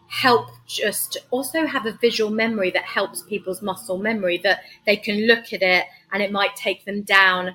help 0.06 0.48
just 0.66 1.18
also 1.30 1.66
have 1.66 1.84
a 1.84 1.92
visual 1.92 2.30
memory 2.30 2.70
that 2.70 2.84
helps 2.84 3.20
people's 3.20 3.60
muscle 3.60 3.98
memory 3.98 4.38
that 4.38 4.60
they 4.86 4.96
can 4.96 5.26
look 5.26 5.52
at 5.52 5.60
it 5.60 5.84
and 6.10 6.22
it 6.22 6.32
might 6.32 6.56
take 6.56 6.86
them 6.86 7.02
down 7.02 7.54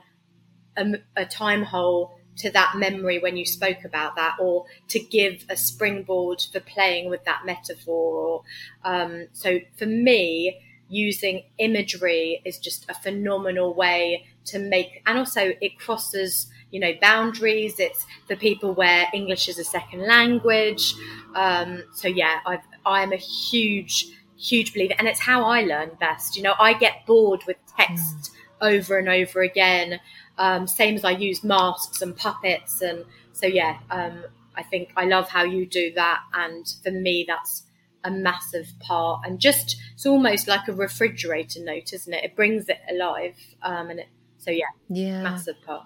a, 0.77 0.93
a 1.15 1.25
time 1.25 1.63
hole 1.63 2.19
to 2.35 2.51
that 2.51 2.75
memory 2.77 3.17
when 3.17 3.35
you 3.35 3.47
spoke 3.47 3.83
about 3.83 4.15
that 4.15 4.35
or 4.39 4.65
to 4.89 4.99
give 4.99 5.43
a 5.49 5.57
springboard 5.57 6.39
for 6.51 6.59
playing 6.59 7.09
with 7.09 7.23
that 7.25 7.41
metaphor 7.47 7.95
or 8.27 8.43
um, 8.83 9.25
so 9.33 9.57
for 9.75 9.87
me 9.87 10.61
using 10.87 11.45
imagery 11.57 12.39
is 12.45 12.59
just 12.59 12.87
a 12.89 12.93
phenomenal 12.93 13.73
way 13.73 14.27
to 14.45 14.59
make, 14.59 15.01
and 15.05 15.17
also 15.17 15.53
it 15.61 15.79
crosses, 15.79 16.47
you 16.71 16.79
know, 16.79 16.93
boundaries. 17.01 17.79
It's 17.79 18.05
for 18.27 18.35
people 18.35 18.73
where 18.73 19.07
English 19.13 19.47
is 19.49 19.59
a 19.59 19.63
second 19.63 20.01
language. 20.01 20.93
Um, 21.35 21.83
so 21.93 22.07
yeah, 22.07 22.39
I've, 22.45 22.63
I'm 22.85 23.13
a 23.13 23.17
huge, 23.17 24.07
huge 24.37 24.73
believer, 24.73 24.95
and 24.97 25.07
it's 25.07 25.19
how 25.19 25.45
I 25.45 25.61
learn 25.61 25.91
best. 25.99 26.35
You 26.35 26.43
know, 26.43 26.55
I 26.59 26.73
get 26.73 27.05
bored 27.05 27.41
with 27.47 27.57
text 27.77 28.31
mm. 28.61 28.73
over 28.73 28.97
and 28.97 29.09
over 29.09 29.41
again. 29.41 29.99
Um, 30.37 30.67
same 30.67 30.95
as 30.95 31.05
I 31.05 31.11
use 31.11 31.43
masks 31.43 32.01
and 32.01 32.15
puppets, 32.15 32.81
and 32.81 33.05
so 33.33 33.45
yeah, 33.45 33.79
um, 33.91 34.25
I 34.55 34.63
think 34.63 34.91
I 34.95 35.05
love 35.05 35.29
how 35.29 35.43
you 35.43 35.65
do 35.65 35.93
that, 35.93 36.21
and 36.33 36.65
for 36.83 36.91
me, 36.91 37.25
that's 37.27 37.63
a 38.03 38.11
massive 38.11 38.73
part 38.79 39.25
and 39.25 39.39
just 39.39 39.77
it's 39.93 40.05
almost 40.05 40.47
like 40.47 40.67
a 40.67 40.73
refrigerator 40.73 41.59
note 41.63 41.93
isn't 41.93 42.13
it 42.13 42.23
it 42.23 42.35
brings 42.35 42.67
it 42.67 42.79
alive 42.89 43.35
um 43.61 43.89
and 43.89 43.99
it 44.01 44.07
so 44.43 44.51
yeah 44.51 44.65
yeah 44.89 45.21
massive 45.21 45.55
part 45.65 45.83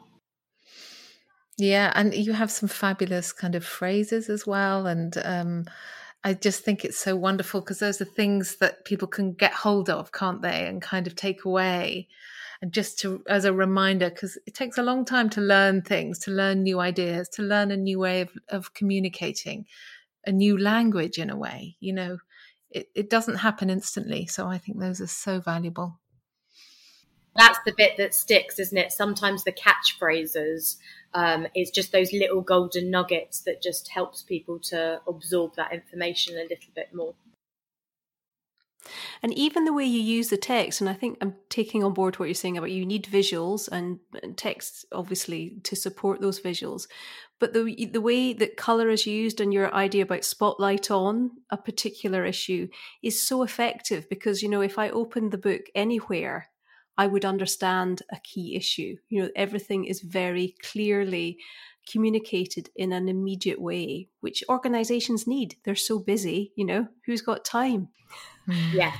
yeah 1.57 1.91
and 1.95 2.13
you 2.13 2.33
have 2.33 2.51
some 2.51 2.69
fabulous 2.69 3.31
kind 3.31 3.55
of 3.55 3.65
phrases 3.65 4.29
as 4.29 4.45
well 4.45 4.87
and 4.87 5.17
um 5.23 5.65
I 6.23 6.33
just 6.33 6.63
think 6.63 6.83
it's 6.83 6.97
so 6.97 7.15
wonderful 7.15 7.61
because 7.61 7.79
those 7.79 8.01
are 8.01 8.05
things 8.05 8.57
that 8.57 8.85
people 8.85 9.07
can 9.07 9.33
get 9.33 9.53
hold 9.53 9.89
of, 9.89 10.11
can't 10.11 10.41
they, 10.41 10.67
and 10.67 10.81
kind 10.81 11.07
of 11.07 11.15
take 11.15 11.45
away. 11.45 12.09
And 12.61 12.73
just 12.73 12.99
to, 12.99 13.23
as 13.29 13.45
a 13.45 13.53
reminder, 13.53 14.09
because 14.09 14.37
it 14.47 14.53
takes 14.55 14.77
a 14.77 14.83
long 14.83 15.05
time 15.05 15.29
to 15.31 15.41
learn 15.41 15.83
things, 15.83 16.19
to 16.19 16.31
learn 16.31 16.63
new 16.63 16.79
ideas, 16.79 17.29
to 17.29 17.43
learn 17.43 17.71
a 17.71 17.77
new 17.77 17.99
way 17.99 18.21
of, 18.21 18.31
of 18.49 18.73
communicating 18.73 19.67
a 20.25 20.31
new 20.31 20.57
language 20.57 21.17
in 21.17 21.29
a 21.29 21.37
way. 21.37 21.77
You 21.79 21.93
know, 21.93 22.17
it, 22.71 22.89
it 22.95 23.09
doesn't 23.09 23.35
happen 23.35 23.69
instantly. 23.69 24.25
So 24.25 24.47
I 24.47 24.57
think 24.57 24.79
those 24.79 24.99
are 24.99 25.07
so 25.07 25.39
valuable. 25.39 25.99
That's 27.38 27.60
the 27.65 27.74
bit 27.77 27.98
that 27.98 28.15
sticks, 28.15 28.60
isn't 28.60 28.77
it? 28.77 28.91
Sometimes 28.91 29.44
the 29.44 29.51
catchphrases 29.51 30.77
um, 31.13 31.48
is 31.56 31.70
just 31.70 31.91
those 31.91 32.12
little 32.12 32.41
golden 32.41 32.89
nuggets 32.89 33.41
that 33.41 33.62
just 33.62 33.89
helps 33.89 34.24
people 34.24 34.60
to 34.63 35.00
absorb 35.08 35.56
that 35.56 35.72
information 35.72 36.36
a 36.36 36.41
little 36.41 36.72
bit 36.75 36.89
more. 36.94 37.13
And 39.22 39.34
even 39.38 39.65
the 39.65 39.74
way 39.74 39.84
you 39.84 40.00
use 40.00 40.29
the 40.29 40.38
text, 40.38 40.82
and 40.82 40.89
I 40.89 40.94
think 40.94 41.17
I'm 41.22 41.36
taking 41.50 41.84
on 41.84 41.94
board 41.94 42.17
what 42.17 42.25
you're 42.25 42.36
saying 42.36 42.58
about 42.58 42.72
you 42.72 42.86
need 42.86 43.06
visuals 43.06 43.67
and 43.70 44.00
text, 44.38 44.86
obviously, 44.91 45.60
to 45.63 45.75
support 45.75 46.22
those 46.22 46.39
visuals. 46.39 46.88
But 47.39 47.53
the 47.53 47.89
the 47.91 48.01
way 48.01 48.34
that 48.34 48.58
color 48.58 48.89
is 48.89 49.06
used 49.06 49.39
and 49.39 49.53
your 49.53 49.74
idea 49.74 50.03
about 50.03 50.24
spotlight 50.24 50.89
on 50.89 51.32
a 51.50 51.58
particular 51.58 52.25
issue 52.25 52.70
is 53.03 53.22
so 53.22 53.44
effective 53.44 54.10
because 54.10 54.41
you 54.41 54.50
know 54.50 54.62
if 54.62 54.79
I 54.79 54.89
open 54.89 55.29
the 55.29 55.38
book 55.38 55.63
anywhere, 55.75 56.50
I 56.97 57.07
would 57.07 57.25
understand 57.25 58.01
a 58.11 58.19
key 58.19 58.55
issue. 58.55 58.97
You 59.09 59.23
know, 59.23 59.29
everything 59.35 59.85
is 59.85 60.01
very 60.01 60.55
clearly 60.61 61.37
communicated 61.89 62.69
in 62.75 62.91
an 62.91 63.07
immediate 63.07 63.61
way, 63.61 64.09
which 64.19 64.43
organizations 64.49 65.27
need. 65.27 65.55
They're 65.63 65.75
so 65.75 65.99
busy, 65.99 66.51
you 66.55 66.65
know, 66.65 66.87
who's 67.05 67.21
got 67.21 67.45
time? 67.45 67.89
Yeah. 68.73 68.93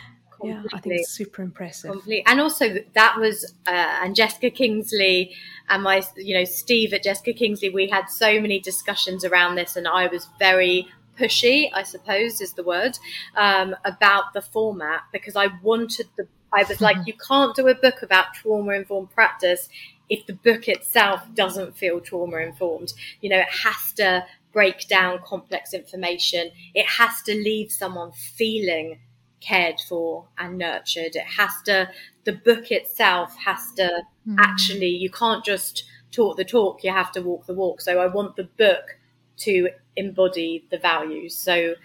Yeah, 0.43 0.61
I 0.71 0.79
think 0.79 0.99
it's 0.99 1.09
super 1.09 1.41
impressive. 1.41 1.91
Completely. 1.91 2.23
And 2.27 2.39
also 2.39 2.75
that 2.93 3.17
was 3.17 3.55
uh, 3.67 3.71
and 4.03 4.15
Jessica 4.15 4.51
Kingsley 4.51 5.33
and 5.67 5.81
my 5.81 6.03
you 6.15 6.37
know 6.37 6.43
Steve 6.43 6.93
at 6.93 7.01
Jessica 7.01 7.33
Kingsley. 7.33 7.69
We 7.71 7.89
had 7.89 8.05
so 8.07 8.39
many 8.39 8.59
discussions 8.59 9.25
around 9.25 9.55
this, 9.55 9.75
and 9.75 9.87
I 9.87 10.05
was 10.05 10.27
very 10.37 10.87
pushy, 11.19 11.69
I 11.73 11.83
suppose 11.83 12.39
is 12.41 12.53
the 12.53 12.63
word, 12.63 12.99
um, 13.35 13.75
about 13.83 14.33
the 14.33 14.41
format 14.41 15.01
because 15.11 15.35
I 15.35 15.47
wanted 15.63 16.07
the. 16.15 16.27
I 16.53 16.63
was 16.63 16.81
like, 16.81 16.97
you 17.05 17.13
can't 17.13 17.55
do 17.55 17.67
a 17.67 17.75
book 17.75 18.01
about 18.01 18.33
trauma 18.33 18.73
informed 18.73 19.11
practice 19.11 19.69
if 20.09 20.25
the 20.25 20.33
book 20.33 20.67
itself 20.67 21.21
doesn't 21.33 21.77
feel 21.77 21.99
trauma 21.99 22.37
informed. 22.37 22.93
You 23.21 23.29
know, 23.29 23.39
it 23.39 23.49
has 23.49 23.91
to 23.93 24.25
break 24.53 24.87
down 24.87 25.19
complex 25.25 25.73
information. 25.73 26.51
It 26.73 26.85
has 26.85 27.21
to 27.23 27.33
leave 27.33 27.71
someone 27.71 28.11
feeling 28.13 28.99
cared 29.39 29.79
for 29.87 30.25
and 30.37 30.57
nurtured. 30.57 31.15
It 31.15 31.27
has 31.37 31.51
to, 31.65 31.89
the 32.23 32.33
book 32.33 32.71
itself 32.71 33.35
has 33.37 33.71
to 33.73 34.03
mm. 34.27 34.35
actually, 34.39 34.89
you 34.89 35.09
can't 35.09 35.43
just 35.43 35.83
talk 36.11 36.37
the 36.37 36.45
talk, 36.45 36.83
you 36.83 36.91
have 36.91 37.11
to 37.11 37.21
walk 37.21 37.45
the 37.45 37.53
walk. 37.53 37.81
So 37.81 37.99
I 37.99 38.07
want 38.07 38.35
the 38.35 38.45
book 38.57 38.97
to 39.37 39.69
embody 39.95 40.65
the 40.71 40.77
values. 40.77 41.37
So 41.37 41.75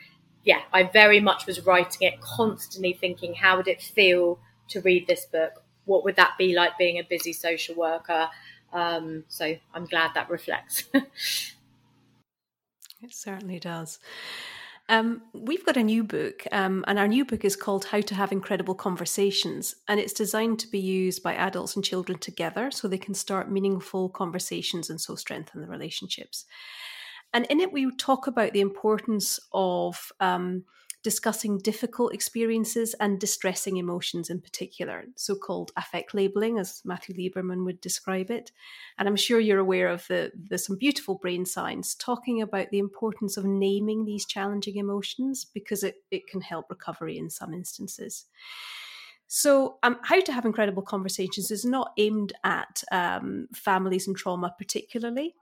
yeah, 0.44 0.60
I 0.72 0.84
very 0.84 1.20
much 1.20 1.46
was 1.46 1.64
writing 1.66 2.08
it, 2.08 2.20
constantly 2.20 2.92
thinking, 2.94 3.34
how 3.34 3.56
would 3.56 3.68
it 3.68 3.82
feel 3.82 4.38
to 4.72 4.80
read 4.80 5.06
this 5.06 5.24
book? 5.26 5.62
What 5.84 6.04
would 6.04 6.16
that 6.16 6.34
be 6.38 6.54
like 6.54 6.78
being 6.78 6.98
a 6.98 7.04
busy 7.04 7.32
social 7.32 7.74
worker? 7.74 8.28
Um, 8.72 9.24
so 9.28 9.56
I'm 9.74 9.86
glad 9.86 10.12
that 10.14 10.30
reflects. 10.30 10.84
it 10.94 11.04
certainly 13.10 13.58
does. 13.58 13.98
Um, 14.88 15.22
we've 15.32 15.64
got 15.64 15.76
a 15.76 15.82
new 15.82 16.02
book, 16.02 16.44
um, 16.52 16.84
and 16.86 16.98
our 16.98 17.08
new 17.08 17.24
book 17.24 17.44
is 17.44 17.56
called 17.56 17.86
How 17.86 18.00
to 18.00 18.14
Have 18.14 18.32
Incredible 18.32 18.74
Conversations. 18.74 19.76
And 19.88 20.00
it's 20.00 20.12
designed 20.12 20.58
to 20.60 20.68
be 20.68 20.80
used 20.80 21.22
by 21.22 21.34
adults 21.34 21.76
and 21.76 21.84
children 21.84 22.18
together 22.18 22.70
so 22.70 22.88
they 22.88 22.98
can 22.98 23.14
start 23.14 23.50
meaningful 23.50 24.08
conversations 24.08 24.90
and 24.90 25.00
so 25.00 25.14
strengthen 25.14 25.60
the 25.60 25.68
relationships. 25.68 26.44
And 27.32 27.46
in 27.46 27.60
it, 27.60 27.72
we 27.72 27.90
talk 27.96 28.26
about 28.26 28.52
the 28.52 28.60
importance 28.60 29.40
of 29.52 30.12
um, 30.20 30.64
discussing 31.02 31.58
difficult 31.58 32.14
experiences 32.14 32.94
and 33.00 33.18
distressing 33.18 33.76
emotions 33.76 34.30
in 34.30 34.40
particular, 34.40 35.04
so 35.16 35.34
called 35.34 35.72
affect 35.76 36.14
labeling, 36.14 36.58
as 36.58 36.80
Matthew 36.84 37.14
Lieberman 37.14 37.64
would 37.64 37.80
describe 37.80 38.30
it. 38.30 38.52
And 38.98 39.08
I'm 39.08 39.16
sure 39.16 39.40
you're 39.40 39.58
aware 39.58 39.88
of 39.88 40.06
the, 40.08 40.32
the 40.48 40.58
some 40.58 40.76
beautiful 40.76 41.16
brain 41.16 41.44
science 41.44 41.94
talking 41.94 42.40
about 42.40 42.70
the 42.70 42.78
importance 42.78 43.36
of 43.36 43.44
naming 43.44 44.04
these 44.04 44.26
challenging 44.26 44.76
emotions 44.76 45.44
because 45.44 45.82
it, 45.82 45.96
it 46.10 46.26
can 46.26 46.40
help 46.40 46.70
recovery 46.70 47.18
in 47.18 47.30
some 47.30 47.52
instances. 47.52 48.26
So, 49.34 49.78
um, 49.82 49.96
How 50.02 50.20
to 50.20 50.30
Have 50.30 50.44
Incredible 50.44 50.82
Conversations 50.82 51.50
is 51.50 51.64
not 51.64 51.94
aimed 51.96 52.34
at 52.44 52.84
um, 52.92 53.48
families 53.54 54.06
and 54.06 54.14
trauma 54.14 54.54
particularly. 54.58 55.34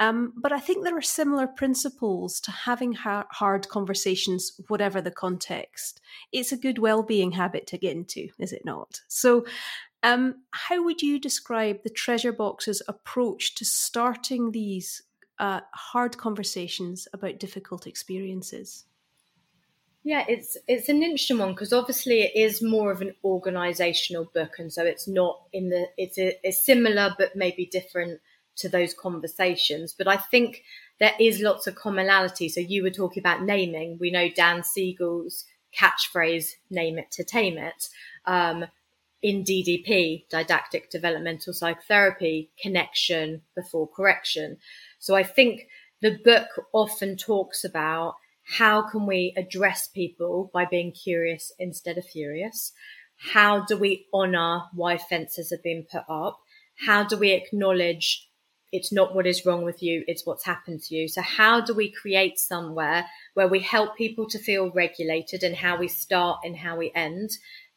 Um, 0.00 0.32
but 0.36 0.50
I 0.50 0.58
think 0.58 0.82
there 0.82 0.96
are 0.96 1.02
similar 1.02 1.46
principles 1.46 2.40
to 2.40 2.50
having 2.50 2.94
ha- 2.94 3.28
hard 3.30 3.68
conversations, 3.68 4.60
whatever 4.66 5.00
the 5.00 5.12
context. 5.12 6.00
It's 6.32 6.50
a 6.50 6.56
good 6.56 6.80
well-being 6.80 7.30
habit 7.30 7.68
to 7.68 7.78
get 7.78 7.94
into, 7.94 8.28
is 8.40 8.52
it 8.52 8.64
not? 8.64 9.02
So, 9.06 9.46
um, 10.02 10.42
how 10.50 10.82
would 10.82 11.00
you 11.00 11.20
describe 11.20 11.84
the 11.84 11.90
Treasure 11.90 12.32
Box's 12.32 12.82
approach 12.88 13.54
to 13.54 13.64
starting 13.64 14.50
these 14.50 15.00
uh, 15.38 15.60
hard 15.74 16.18
conversations 16.18 17.06
about 17.12 17.38
difficult 17.38 17.86
experiences? 17.86 18.84
Yeah, 20.04 20.24
it's 20.28 20.56
it's 20.66 20.88
an 20.88 21.02
interesting 21.02 21.38
one 21.38 21.52
because 21.52 21.72
obviously 21.72 22.22
it 22.22 22.32
is 22.34 22.62
more 22.62 22.90
of 22.90 23.00
an 23.00 23.14
organisational 23.24 24.32
book, 24.32 24.58
and 24.58 24.72
so 24.72 24.84
it's 24.84 25.08
not 25.08 25.42
in 25.52 25.70
the 25.70 25.86
it's 25.96 26.18
a, 26.18 26.38
it's 26.42 26.64
similar 26.64 27.14
but 27.18 27.36
maybe 27.36 27.66
different 27.66 28.20
to 28.56 28.68
those 28.68 28.94
conversations. 28.94 29.94
But 29.96 30.08
I 30.08 30.16
think 30.16 30.62
there 31.00 31.14
is 31.20 31.40
lots 31.40 31.66
of 31.66 31.74
commonality. 31.74 32.48
So 32.48 32.60
you 32.60 32.82
were 32.82 32.90
talking 32.90 33.20
about 33.20 33.42
naming. 33.42 33.98
We 34.00 34.10
know 34.10 34.28
Dan 34.28 34.62
Siegel's 34.62 35.44
catchphrase, 35.78 36.52
name 36.70 36.98
it 36.98 37.10
to 37.12 37.24
tame 37.24 37.58
it. 37.58 37.88
Um, 38.24 38.66
in 39.20 39.42
DDP, 39.42 40.24
dyadic 40.32 40.90
developmental 40.90 41.52
psychotherapy, 41.52 42.50
connection 42.60 43.42
before 43.56 43.88
correction. 43.88 44.58
So 45.00 45.16
I 45.16 45.24
think 45.24 45.66
the 46.00 46.18
book 46.24 46.46
often 46.72 47.16
talks 47.16 47.64
about 47.64 48.14
how 48.56 48.88
can 48.88 49.06
we 49.06 49.34
address 49.36 49.88
people 49.88 50.50
by 50.54 50.64
being 50.64 50.90
curious 50.92 51.52
instead 51.58 51.98
of 51.98 52.06
furious? 52.06 52.72
How 53.32 53.64
do 53.64 53.76
we 53.76 54.06
honor 54.12 54.62
why 54.72 54.96
fences 54.96 55.50
have 55.50 55.62
been 55.62 55.84
put 55.90 56.04
up? 56.08 56.40
How 56.86 57.04
do 57.04 57.18
we 57.18 57.32
acknowledge 57.32 58.26
it's 58.72 58.92
not 58.92 59.14
what 59.14 59.26
is 59.26 59.44
wrong 59.44 59.64
with 59.64 59.82
you, 59.82 60.04
it's 60.06 60.26
what's 60.26 60.44
happened 60.44 60.82
to 60.82 60.94
you. 60.94 61.08
So, 61.08 61.22
how 61.22 61.60
do 61.60 61.74
we 61.74 61.90
create 61.90 62.38
somewhere 62.38 63.06
where 63.34 63.48
we 63.48 63.60
help 63.60 63.96
people 63.96 64.28
to 64.28 64.38
feel 64.38 64.70
regulated 64.70 65.42
and 65.42 65.56
how 65.56 65.78
we 65.78 65.88
start 65.88 66.40
and 66.44 66.56
how 66.56 66.76
we 66.76 66.92
end? 66.94 67.30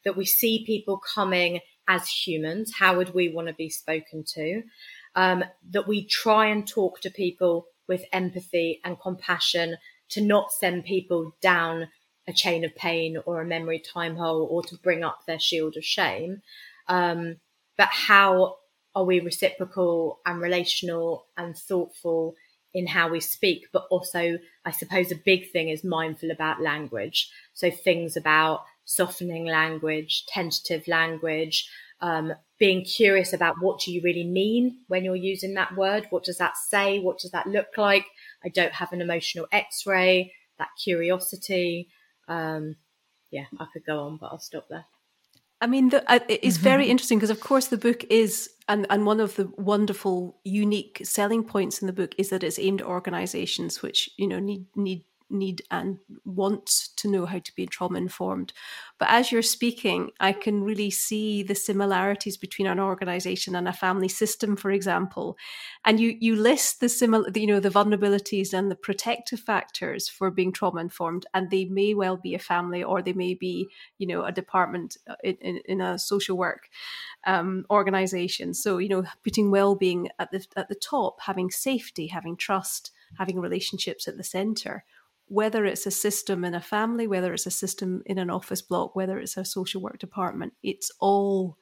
That 0.04 0.16
we 0.16 0.24
see 0.24 0.64
people 0.66 0.98
coming 0.98 1.60
as 1.88 2.08
humans. 2.08 2.72
How 2.78 2.96
would 2.96 3.14
we 3.14 3.28
want 3.28 3.48
to 3.48 3.54
be 3.54 3.70
spoken 3.70 4.24
to? 4.34 4.62
Um, 5.14 5.44
that 5.70 5.86
we 5.86 6.06
try 6.06 6.46
and 6.46 6.66
talk 6.66 7.00
to 7.00 7.10
people 7.10 7.66
with 7.88 8.04
empathy 8.12 8.80
and 8.84 8.98
compassion 9.00 9.76
to 10.12 10.20
not 10.20 10.52
send 10.52 10.84
people 10.84 11.34
down 11.40 11.88
a 12.28 12.32
chain 12.32 12.64
of 12.64 12.74
pain 12.76 13.18
or 13.26 13.40
a 13.40 13.46
memory 13.46 13.80
time 13.80 14.16
hole 14.16 14.46
or 14.50 14.62
to 14.62 14.76
bring 14.76 15.02
up 15.02 15.20
their 15.26 15.40
shield 15.40 15.76
of 15.76 15.84
shame. 15.84 16.42
Um, 16.88 17.36
but 17.76 17.88
how 17.88 18.56
are 18.94 19.04
we 19.04 19.20
reciprocal 19.20 20.20
and 20.26 20.40
relational 20.40 21.26
and 21.36 21.56
thoughtful 21.56 22.34
in 22.74 22.86
how 22.86 23.08
we 23.08 23.20
speak, 23.20 23.66
but 23.72 23.86
also, 23.90 24.38
I 24.64 24.70
suppose, 24.70 25.12
a 25.12 25.16
big 25.16 25.50
thing 25.50 25.68
is 25.68 25.84
mindful 25.84 26.30
about 26.30 26.62
language. 26.62 27.30
So 27.52 27.70
things 27.70 28.16
about 28.16 28.64
softening 28.84 29.46
language, 29.46 30.24
tentative 30.26 30.88
language, 30.88 31.68
um, 32.00 32.32
being 32.58 32.84
curious 32.84 33.32
about 33.32 33.56
what 33.60 33.80
do 33.80 33.92
you 33.92 34.00
really 34.02 34.24
mean 34.24 34.78
when 34.88 35.04
you're 35.04 35.16
using 35.16 35.54
that 35.54 35.76
word? 35.76 36.06
What 36.10 36.24
does 36.24 36.38
that 36.38 36.56
say? 36.56 36.98
What 36.98 37.18
does 37.18 37.30
that 37.32 37.46
look 37.46 37.76
like? 37.76 38.06
I 38.44 38.48
don't 38.48 38.72
have 38.72 38.92
an 38.92 39.00
emotional 39.00 39.46
X-ray. 39.52 40.32
That 40.58 40.68
curiosity. 40.82 41.88
Um, 42.28 42.76
yeah, 43.30 43.44
I 43.58 43.66
could 43.72 43.84
go 43.84 44.00
on, 44.00 44.18
but 44.18 44.26
I'll 44.26 44.38
stop 44.38 44.66
there. 44.68 44.84
I 45.60 45.68
mean, 45.68 45.90
the, 45.90 46.02
uh, 46.10 46.18
it's 46.28 46.56
very 46.56 46.88
interesting 46.88 47.18
because, 47.18 47.30
of 47.30 47.38
course, 47.38 47.68
the 47.68 47.76
book 47.76 48.04
is, 48.10 48.50
and, 48.68 48.84
and 48.90 49.06
one 49.06 49.20
of 49.20 49.36
the 49.36 49.48
wonderful, 49.56 50.40
unique 50.42 51.00
selling 51.04 51.44
points 51.44 51.80
in 51.80 51.86
the 51.86 51.92
book 51.92 52.16
is 52.18 52.30
that 52.30 52.42
it's 52.42 52.58
aimed 52.58 52.80
at 52.80 52.86
organisations 52.88 53.80
which 53.80 54.10
you 54.16 54.26
know 54.26 54.40
need 54.40 54.66
need 54.74 55.04
need 55.32 55.62
and 55.70 55.98
want 56.24 56.66
to 56.96 57.10
know 57.10 57.26
how 57.26 57.38
to 57.38 57.54
be 57.54 57.66
trauma 57.66 57.98
informed. 57.98 58.52
But 58.98 59.08
as 59.10 59.32
you're 59.32 59.42
speaking, 59.42 60.10
I 60.20 60.32
can 60.32 60.62
really 60.62 60.90
see 60.90 61.42
the 61.42 61.54
similarities 61.54 62.36
between 62.36 62.68
an 62.68 62.78
organization 62.78 63.56
and 63.56 63.66
a 63.66 63.72
family 63.72 64.08
system, 64.08 64.56
for 64.56 64.70
example. 64.70 65.36
And 65.84 65.98
you 65.98 66.16
you 66.20 66.36
list 66.36 66.80
the 66.80 66.88
similar, 66.88 67.30
you 67.34 67.46
know, 67.46 67.60
the 67.60 67.70
vulnerabilities 67.70 68.52
and 68.52 68.70
the 68.70 68.76
protective 68.76 69.40
factors 69.40 70.08
for 70.08 70.30
being 70.30 70.52
trauma 70.52 70.80
informed, 70.80 71.26
and 71.34 71.50
they 71.50 71.64
may 71.64 71.94
well 71.94 72.16
be 72.16 72.34
a 72.34 72.38
family 72.38 72.82
or 72.82 73.02
they 73.02 73.12
may 73.12 73.34
be, 73.34 73.68
you 73.98 74.06
know, 74.06 74.24
a 74.24 74.32
department 74.32 74.96
uh, 75.08 75.14
in, 75.24 75.36
in, 75.40 75.60
in 75.66 75.80
a 75.80 75.98
social 75.98 76.36
work 76.36 76.68
um, 77.24 77.64
organization. 77.70 78.54
So 78.54 78.78
you 78.78 78.88
know, 78.88 79.04
putting 79.24 79.50
well 79.50 79.74
being 79.74 80.08
at 80.18 80.30
the 80.30 80.44
at 80.56 80.68
the 80.68 80.74
top, 80.74 81.20
having 81.20 81.50
safety, 81.50 82.08
having 82.08 82.36
trust, 82.36 82.92
having 83.18 83.40
relationships 83.40 84.08
at 84.08 84.16
the 84.16 84.24
center 84.24 84.84
whether 85.32 85.64
it's 85.64 85.86
a 85.86 85.90
system 85.90 86.44
in 86.44 86.54
a 86.54 86.60
family, 86.60 87.06
whether 87.06 87.32
it's 87.32 87.46
a 87.46 87.50
system 87.50 88.02
in 88.04 88.18
an 88.18 88.28
office 88.28 88.60
block, 88.60 88.94
whether 88.94 89.18
it's 89.18 89.38
a 89.38 89.46
social 89.46 89.80
work 89.80 89.98
department, 89.98 90.52
it's 90.62 90.90
all 91.00 91.56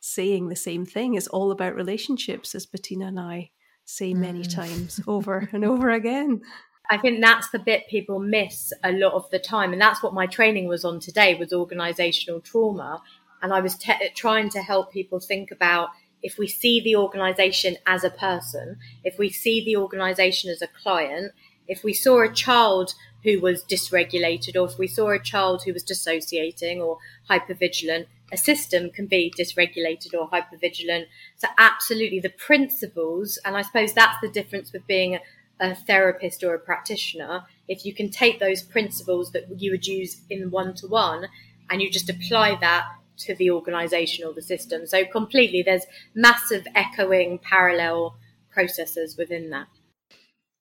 saying 0.00 0.48
the 0.48 0.56
same 0.56 0.84
thing. 0.84 1.14
It's 1.14 1.26
all 1.26 1.50
about 1.50 1.74
relationships, 1.74 2.54
as 2.54 2.66
Bettina 2.66 3.06
and 3.06 3.18
I 3.18 3.52
say 3.86 4.12
many 4.12 4.42
mm. 4.42 4.54
times 4.54 5.00
over 5.06 5.48
and 5.52 5.64
over 5.64 5.90
again. 5.90 6.42
I 6.90 6.98
think 6.98 7.22
that's 7.22 7.48
the 7.48 7.58
bit 7.58 7.88
people 7.88 8.20
miss 8.20 8.70
a 8.84 8.92
lot 8.92 9.14
of 9.14 9.30
the 9.30 9.38
time, 9.38 9.72
and 9.72 9.80
that's 9.80 10.02
what 10.02 10.12
my 10.12 10.26
training 10.26 10.68
was 10.68 10.84
on 10.84 11.00
today 11.00 11.36
was 11.36 11.54
organizational 11.54 12.42
trauma, 12.42 13.02
and 13.40 13.50
I 13.50 13.60
was 13.60 13.78
te- 13.78 14.10
trying 14.14 14.50
to 14.50 14.60
help 14.60 14.92
people 14.92 15.20
think 15.20 15.50
about 15.50 15.88
if 16.22 16.36
we 16.36 16.48
see 16.48 16.82
the 16.82 16.96
organization 16.96 17.78
as 17.86 18.04
a 18.04 18.10
person, 18.10 18.76
if 19.04 19.18
we 19.18 19.30
see 19.30 19.64
the 19.64 19.78
organization 19.78 20.50
as 20.50 20.60
a 20.60 20.68
client, 20.68 21.32
if 21.68 21.82
we 21.84 21.92
saw 21.92 22.22
a 22.22 22.32
child 22.32 22.94
who 23.22 23.40
was 23.40 23.64
dysregulated 23.64 24.54
or 24.54 24.70
if 24.70 24.78
we 24.78 24.86
saw 24.86 25.10
a 25.10 25.18
child 25.18 25.64
who 25.64 25.72
was 25.72 25.82
dissociating 25.82 26.80
or 26.80 26.98
hypervigilant, 27.28 28.06
a 28.32 28.36
system 28.36 28.90
can 28.90 29.06
be 29.06 29.32
dysregulated 29.38 30.14
or 30.14 30.28
hypervigilant. 30.28 31.06
So, 31.36 31.48
absolutely, 31.58 32.20
the 32.20 32.30
principles, 32.30 33.38
and 33.44 33.56
I 33.56 33.62
suppose 33.62 33.92
that's 33.92 34.20
the 34.20 34.28
difference 34.28 34.72
with 34.72 34.86
being 34.86 35.18
a 35.58 35.74
therapist 35.74 36.44
or 36.44 36.54
a 36.54 36.58
practitioner. 36.58 37.44
If 37.68 37.84
you 37.84 37.94
can 37.94 38.10
take 38.10 38.38
those 38.38 38.62
principles 38.62 39.32
that 39.32 39.60
you 39.60 39.70
would 39.70 39.86
use 39.86 40.22
in 40.28 40.50
one 40.50 40.74
to 40.74 40.86
one 40.86 41.28
and 41.70 41.80
you 41.80 41.90
just 41.90 42.10
apply 42.10 42.58
that 42.60 42.86
to 43.18 43.34
the 43.34 43.50
organization 43.50 44.26
or 44.26 44.32
the 44.32 44.42
system. 44.42 44.86
So, 44.86 45.04
completely, 45.04 45.62
there's 45.62 45.86
massive 46.14 46.66
echoing 46.74 47.38
parallel 47.38 48.16
processes 48.50 49.16
within 49.16 49.50
that. 49.50 49.68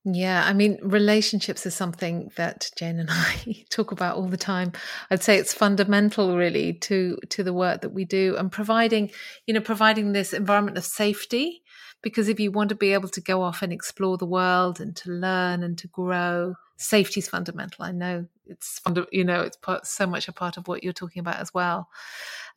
Yeah, 0.07 0.43
I 0.45 0.53
mean, 0.53 0.77
relationships 0.83 1.65
is 1.65 1.73
something 1.73 2.29
that 2.35 2.69
Jane 2.77 2.99
and 2.99 3.09
I 3.11 3.65
talk 3.71 3.91
about 3.91 4.15
all 4.17 4.27
the 4.27 4.37
time. 4.37 4.71
I'd 5.09 5.23
say 5.23 5.37
it's 5.37 5.53
fundamental, 5.53 6.37
really, 6.37 6.73
to 6.73 7.17
to 7.29 7.43
the 7.43 7.53
work 7.53 7.81
that 7.81 7.89
we 7.89 8.05
do, 8.05 8.35
and 8.37 8.51
providing, 8.51 9.11
you 9.47 9.53
know, 9.53 9.61
providing 9.61 10.11
this 10.13 10.31
environment 10.31 10.77
of 10.77 10.85
safety. 10.85 11.63
Because 12.05 12.29
if 12.29 12.39
you 12.39 12.51
want 12.51 12.69
to 12.69 12.75
be 12.75 12.93
able 12.93 13.09
to 13.09 13.19
go 13.19 13.41
off 13.41 13.63
and 13.63 13.73
explore 13.73 14.15
the 14.15 14.27
world 14.27 14.79
and 14.79 14.95
to 14.97 15.09
learn 15.09 15.63
and 15.63 15.75
to 15.79 15.87
grow, 15.87 16.53
safety 16.77 17.19
is 17.19 17.27
fundamental. 17.27 17.83
I 17.83 17.91
know 17.93 18.27
it's 18.45 18.79
you 19.11 19.23
know 19.23 19.41
it's 19.41 19.57
part, 19.57 19.87
so 19.87 20.05
much 20.05 20.27
a 20.27 20.31
part 20.31 20.57
of 20.57 20.67
what 20.67 20.83
you're 20.83 20.93
talking 20.93 21.19
about 21.19 21.37
as 21.37 21.51
well 21.51 21.89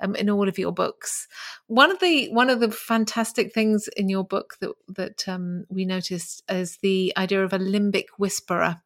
um, 0.00 0.14
in 0.16 0.28
all 0.28 0.46
of 0.46 0.58
your 0.58 0.70
books 0.70 1.26
one 1.66 1.90
of 1.90 1.98
the 2.00 2.28
one 2.28 2.50
of 2.50 2.60
the 2.60 2.70
fantastic 2.70 3.54
things 3.54 3.88
in 3.96 4.10
your 4.10 4.22
book 4.22 4.56
that 4.60 4.72
that 4.88 5.26
um, 5.26 5.64
we 5.70 5.86
noticed 5.86 6.42
is 6.50 6.76
the 6.82 7.10
idea 7.16 7.42
of 7.42 7.54
a 7.54 7.58
limbic 7.58 8.04
whisperer 8.18 8.82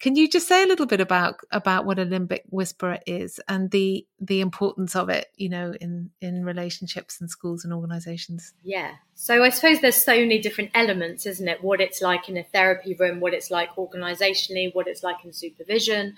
can 0.00 0.16
you 0.16 0.28
just 0.28 0.48
say 0.48 0.62
a 0.62 0.66
little 0.66 0.86
bit 0.86 1.00
about 1.00 1.36
about 1.50 1.86
what 1.86 1.98
a 1.98 2.04
limbic 2.04 2.40
whisperer 2.50 2.98
is 3.06 3.40
and 3.48 3.70
the 3.70 4.06
the 4.20 4.40
importance 4.40 4.94
of 4.94 5.08
it, 5.08 5.26
you 5.36 5.48
know, 5.48 5.72
in 5.80 6.10
in 6.20 6.44
relationships 6.44 7.20
and 7.20 7.30
schools 7.30 7.64
and 7.64 7.72
organizations? 7.72 8.52
Yeah. 8.62 8.92
So 9.14 9.42
I 9.42 9.48
suppose 9.48 9.80
there's 9.80 9.96
so 9.96 10.18
many 10.18 10.38
different 10.38 10.70
elements, 10.74 11.26
isn't 11.26 11.48
it? 11.48 11.62
What 11.62 11.80
it's 11.80 12.02
like 12.02 12.28
in 12.28 12.36
a 12.36 12.44
therapy 12.44 12.94
room, 12.94 13.20
what 13.20 13.34
it's 13.34 13.50
like 13.50 13.74
organizationally, 13.76 14.74
what 14.74 14.86
it's 14.86 15.02
like 15.02 15.24
in 15.24 15.32
supervision. 15.32 16.16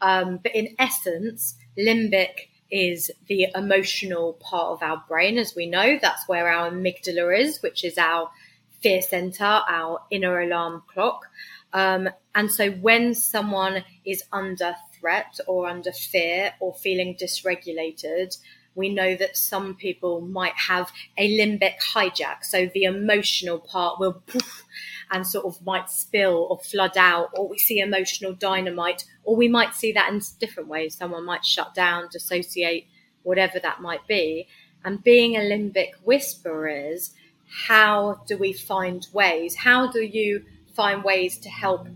Um, 0.00 0.38
but 0.42 0.54
in 0.54 0.74
essence, 0.78 1.56
limbic 1.78 2.48
is 2.70 3.10
the 3.26 3.48
emotional 3.54 4.34
part 4.34 4.72
of 4.72 4.82
our 4.82 5.02
brain, 5.08 5.38
as 5.38 5.54
we 5.54 5.66
know. 5.66 5.98
That's 6.00 6.28
where 6.28 6.48
our 6.48 6.70
amygdala 6.70 7.38
is, 7.38 7.62
which 7.62 7.84
is 7.84 7.98
our 7.98 8.30
fear 8.80 9.02
center, 9.02 9.44
our 9.44 10.00
inner 10.10 10.40
alarm 10.40 10.82
clock. 10.92 11.26
Um, 11.72 12.08
and 12.34 12.50
so 12.50 12.70
when 12.70 13.14
someone 13.14 13.84
is 14.04 14.22
under 14.32 14.74
threat 14.98 15.38
or 15.46 15.66
under 15.68 15.92
fear 15.92 16.52
or 16.60 16.74
feeling 16.74 17.16
dysregulated, 17.16 18.36
we 18.74 18.88
know 18.88 19.16
that 19.16 19.36
some 19.36 19.74
people 19.74 20.20
might 20.20 20.54
have 20.54 20.90
a 21.18 21.38
limbic 21.38 21.74
hijack. 21.92 22.44
So 22.44 22.70
the 22.72 22.84
emotional 22.84 23.58
part 23.58 23.98
will 23.98 24.22
poof 24.26 24.64
and 25.10 25.26
sort 25.26 25.44
of 25.44 25.64
might 25.64 25.90
spill 25.90 26.46
or 26.48 26.58
flood 26.58 26.96
out, 26.96 27.30
or 27.34 27.48
we 27.48 27.58
see 27.58 27.80
emotional 27.80 28.32
dynamite, 28.32 29.04
or 29.24 29.34
we 29.34 29.48
might 29.48 29.74
see 29.74 29.92
that 29.92 30.12
in 30.12 30.20
different 30.38 30.68
ways. 30.68 30.94
Someone 30.94 31.24
might 31.24 31.44
shut 31.44 31.74
down, 31.74 32.08
dissociate, 32.12 32.86
whatever 33.22 33.58
that 33.58 33.80
might 33.80 34.06
be. 34.06 34.46
And 34.84 35.02
being 35.02 35.36
a 35.36 35.40
limbic 35.40 35.90
whisperers, 36.04 37.12
how 37.66 38.22
do 38.28 38.38
we 38.38 38.52
find 38.52 39.06
ways? 39.12 39.56
How 39.56 39.90
do 39.90 40.00
you 40.00 40.44
find 40.74 41.04
ways 41.04 41.38
to 41.38 41.48
help 41.48 41.86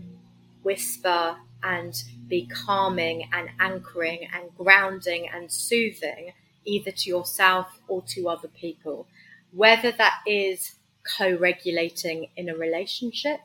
whisper 0.63 1.37
and 1.63 2.03
be 2.27 2.47
calming 2.47 3.29
and 3.31 3.49
anchoring 3.59 4.27
and 4.33 4.55
grounding 4.57 5.27
and 5.27 5.51
soothing, 5.51 6.33
either 6.65 6.91
to 6.91 7.09
yourself 7.09 7.79
or 7.87 8.01
to 8.07 8.29
other 8.29 8.47
people? 8.47 9.07
Whether 9.51 9.91
that 9.93 10.21
is 10.27 10.75
co 11.17 11.35
regulating 11.35 12.29
in 12.35 12.49
a 12.49 12.55
relationship, 12.55 13.39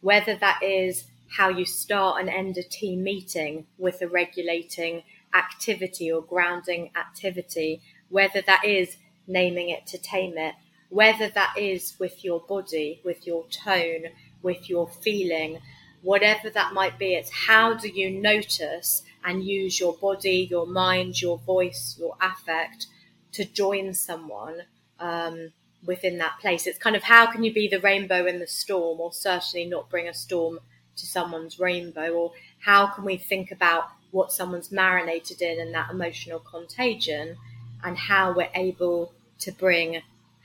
whether 0.00 0.36
that 0.36 0.62
is 0.62 1.04
how 1.36 1.48
you 1.48 1.64
start 1.64 2.20
and 2.20 2.28
end 2.28 2.56
a 2.56 2.62
team 2.62 3.02
meeting 3.02 3.66
with 3.78 4.00
a 4.00 4.08
regulating 4.08 5.02
activity 5.34 6.10
or 6.10 6.22
grounding 6.22 6.90
activity, 6.96 7.82
whether 8.08 8.40
that 8.42 8.64
is 8.64 8.96
naming 9.26 9.68
it 9.68 9.86
to 9.86 9.98
tame 9.98 10.38
it, 10.38 10.54
whether 10.88 11.28
that 11.28 11.54
is 11.58 11.96
with 11.98 12.24
your 12.24 12.40
body, 12.40 13.00
with 13.04 13.26
your 13.26 13.44
tone, 13.48 14.04
with 14.46 14.70
your 14.70 14.86
feeling, 14.88 15.58
whatever 16.02 16.48
that 16.48 16.72
might 16.72 16.98
be, 17.00 17.14
it's 17.14 17.30
how 17.30 17.74
do 17.74 17.88
you 17.88 18.08
notice 18.08 19.02
and 19.24 19.42
use 19.44 19.80
your 19.80 19.94
body, 19.94 20.46
your 20.48 20.68
mind, 20.68 21.20
your 21.20 21.36
voice, 21.38 21.96
your 21.98 22.16
affect 22.22 22.86
to 23.32 23.44
join 23.44 23.92
someone 23.92 24.62
um, 25.00 25.50
within 25.84 26.18
that 26.18 26.38
place. 26.40 26.64
It's 26.68 26.78
kind 26.78 26.94
of 26.94 27.02
how 27.02 27.26
can 27.26 27.42
you 27.42 27.52
be 27.52 27.66
the 27.66 27.80
rainbow 27.80 28.24
in 28.24 28.38
the 28.38 28.46
storm, 28.46 29.00
or 29.00 29.12
certainly 29.12 29.66
not 29.66 29.90
bring 29.90 30.08
a 30.08 30.14
storm 30.14 30.60
to 30.94 31.06
someone's 31.06 31.58
rainbow, 31.58 32.10
or 32.12 32.32
how 32.60 32.86
can 32.86 33.04
we 33.04 33.16
think 33.16 33.50
about 33.50 33.88
what 34.12 34.30
someone's 34.32 34.70
marinated 34.70 35.42
in 35.42 35.60
and 35.60 35.74
that 35.74 35.90
emotional 35.90 36.38
contagion, 36.38 37.36
and 37.82 37.98
how 37.98 38.32
we're 38.32 38.48
able 38.54 39.12
to 39.40 39.50
bring 39.50 40.00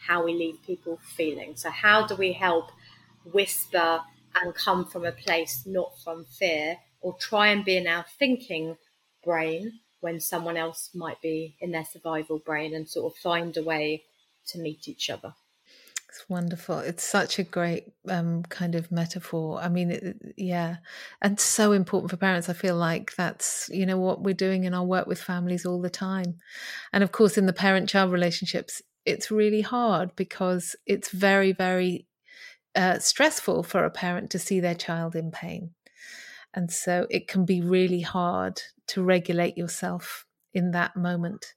how 0.07 0.25
we 0.25 0.33
leave 0.33 0.57
people 0.65 0.99
feeling. 1.15 1.55
So, 1.55 1.69
how 1.69 2.07
do 2.07 2.15
we 2.15 2.33
help 2.33 2.71
whisper 3.25 4.01
and 4.35 4.55
come 4.55 4.85
from 4.85 5.05
a 5.05 5.11
place 5.11 5.63
not 5.65 5.99
from 6.03 6.25
fear, 6.25 6.77
or 7.01 7.15
try 7.17 7.47
and 7.47 7.65
be 7.65 7.77
in 7.77 7.87
our 7.87 8.05
thinking 8.17 8.77
brain 9.23 9.79
when 9.99 10.19
someone 10.19 10.57
else 10.57 10.89
might 10.93 11.21
be 11.21 11.55
in 11.59 11.71
their 11.71 11.85
survival 11.85 12.39
brain 12.39 12.73
and 12.73 12.87
sort 12.87 13.11
of 13.11 13.17
find 13.19 13.55
a 13.57 13.63
way 13.63 14.03
to 14.47 14.59
meet 14.59 14.87
each 14.87 15.09
other? 15.09 15.33
It's 16.09 16.27
wonderful. 16.27 16.79
It's 16.79 17.03
such 17.03 17.39
a 17.39 17.43
great 17.43 17.85
um, 18.09 18.43
kind 18.43 18.75
of 18.75 18.91
metaphor. 18.91 19.61
I 19.61 19.69
mean, 19.69 19.91
it, 19.91 20.33
yeah, 20.35 20.77
and 21.21 21.39
so 21.39 21.71
important 21.71 22.11
for 22.11 22.17
parents. 22.17 22.49
I 22.49 22.53
feel 22.53 22.75
like 22.75 23.15
that's 23.15 23.69
you 23.71 23.85
know 23.85 23.97
what 23.97 24.21
we're 24.21 24.33
doing 24.33 24.65
in 24.65 24.73
our 24.73 24.83
work 24.83 25.07
with 25.07 25.21
families 25.21 25.65
all 25.65 25.79
the 25.79 25.89
time, 25.89 26.39
and 26.91 27.01
of 27.01 27.13
course 27.13 27.37
in 27.37 27.45
the 27.45 27.53
parent-child 27.53 28.11
relationships, 28.11 28.81
it's 29.05 29.31
really 29.31 29.61
hard 29.61 30.13
because 30.17 30.75
it's 30.85 31.11
very, 31.11 31.53
very 31.53 32.07
uh, 32.75 32.99
stressful 32.99 33.63
for 33.63 33.85
a 33.85 33.91
parent 33.91 34.29
to 34.31 34.39
see 34.39 34.59
their 34.59 34.75
child 34.75 35.15
in 35.15 35.31
pain, 35.31 35.71
and 36.53 36.71
so 36.71 37.07
it 37.09 37.27
can 37.27 37.45
be 37.45 37.61
really 37.61 38.01
hard 38.01 38.61
to 38.87 39.03
regulate 39.03 39.57
yourself 39.57 40.25
in 40.53 40.71
that 40.71 40.95
moment. 40.95 41.53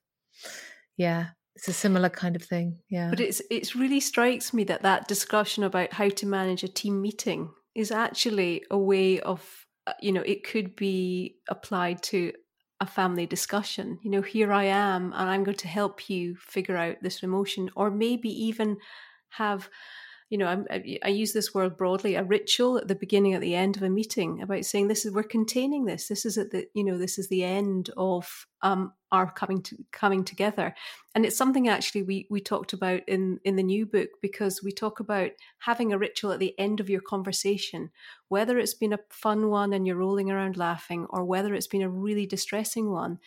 Yeah, 0.96 1.28
it's 1.56 1.68
a 1.68 1.72
similar 1.72 2.08
kind 2.08 2.36
of 2.36 2.42
thing, 2.42 2.78
yeah. 2.88 3.10
But 3.10 3.20
it's 3.20 3.42
it's 3.50 3.76
really 3.76 4.00
strikes 4.00 4.52
me 4.52 4.64
that 4.64 4.82
that 4.82 5.08
discussion 5.08 5.64
about 5.64 5.92
how 5.92 6.08
to 6.08 6.26
manage 6.26 6.64
a 6.64 6.68
team 6.68 7.00
meeting 7.00 7.50
is 7.74 7.90
actually 7.90 8.64
a 8.70 8.78
way 8.78 9.20
of 9.20 9.66
uh, 9.86 9.92
you 10.00 10.12
know 10.12 10.22
it 10.22 10.44
could 10.44 10.74
be 10.76 11.36
applied 11.48 12.02
to 12.04 12.32
a 12.80 12.86
family 12.86 13.26
discussion. 13.26 13.98
You 14.02 14.10
know, 14.10 14.22
here 14.22 14.52
I 14.52 14.64
am, 14.64 15.12
and 15.14 15.30
I'm 15.30 15.44
going 15.44 15.56
to 15.58 15.68
help 15.68 16.10
you 16.10 16.36
figure 16.36 16.76
out 16.76 16.96
this 17.02 17.22
emotion, 17.22 17.70
or 17.76 17.90
maybe 17.90 18.28
even 18.28 18.78
have 19.30 19.68
you 20.34 20.38
know, 20.38 20.64
I, 20.68 20.98
I 21.04 21.10
use 21.10 21.32
this 21.32 21.54
word 21.54 21.76
broadly, 21.76 22.16
a 22.16 22.24
ritual 22.24 22.76
at 22.76 22.88
the 22.88 22.96
beginning, 22.96 23.34
at 23.34 23.40
the 23.40 23.54
end 23.54 23.76
of 23.76 23.84
a 23.84 23.88
meeting 23.88 24.42
about 24.42 24.64
saying 24.64 24.88
this 24.88 25.06
is 25.06 25.12
we're 25.12 25.22
containing 25.22 25.84
this. 25.84 26.08
This 26.08 26.26
is 26.26 26.36
at 26.36 26.50
the 26.50 26.66
you 26.74 26.82
know 26.82 26.98
this 26.98 27.20
is 27.20 27.28
the 27.28 27.44
end 27.44 27.90
of 27.96 28.48
um, 28.60 28.92
our 29.12 29.30
coming 29.30 29.62
to 29.62 29.76
coming 29.92 30.24
together, 30.24 30.74
and 31.14 31.24
it's 31.24 31.36
something 31.36 31.68
actually 31.68 32.02
we 32.02 32.26
we 32.30 32.40
talked 32.40 32.72
about 32.72 33.02
in 33.06 33.38
in 33.44 33.54
the 33.54 33.62
new 33.62 33.86
book 33.86 34.08
because 34.20 34.60
we 34.60 34.72
talk 34.72 34.98
about 34.98 35.30
having 35.60 35.92
a 35.92 35.98
ritual 35.98 36.32
at 36.32 36.40
the 36.40 36.58
end 36.58 36.80
of 36.80 36.90
your 36.90 37.00
conversation, 37.00 37.92
whether 38.26 38.58
it's 38.58 38.74
been 38.74 38.92
a 38.92 38.98
fun 39.10 39.50
one 39.50 39.72
and 39.72 39.86
you're 39.86 39.94
rolling 39.94 40.32
around 40.32 40.56
laughing, 40.56 41.06
or 41.10 41.24
whether 41.24 41.54
it's 41.54 41.68
been 41.68 41.82
a 41.82 41.88
really 41.88 42.26
distressing 42.26 42.90
one. 42.90 43.20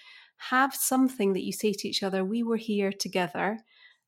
Have 0.49 0.75
something 0.75 1.31
that 1.31 1.45
you 1.45 1.53
say 1.53 1.71
to 1.71 1.87
each 1.87 2.03
other. 2.03 2.25
We 2.25 2.43
were 2.43 2.57
here 2.57 2.91
together 2.91 3.59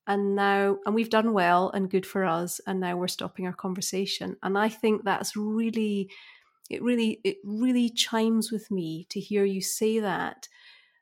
and 0.10 0.36
now 0.36 0.80
and 0.86 0.96
we've 0.96 1.12
done 1.12 1.32
well 1.34 1.70
and 1.70 1.90
good 1.90 2.06
for 2.06 2.26
us 2.26 2.60
and 2.68 2.82
now 2.82 2.98
we're 2.98 3.08
stopping 3.08 3.46
our 3.46 3.54
conversation. 3.54 4.36
And 4.44 4.58
i 4.58 4.68
think 4.68 5.06
that's 5.06 5.38
really 5.38 6.10
it 6.70 6.82
really 6.84 7.22
it 7.24 7.38
really 7.44 7.90
chimes 7.90 8.52
with 8.52 8.70
me 8.70 9.08
to 9.12 9.20
hear 9.20 9.46
you 9.46 9.62
say 9.62 10.00
that 10.00 10.50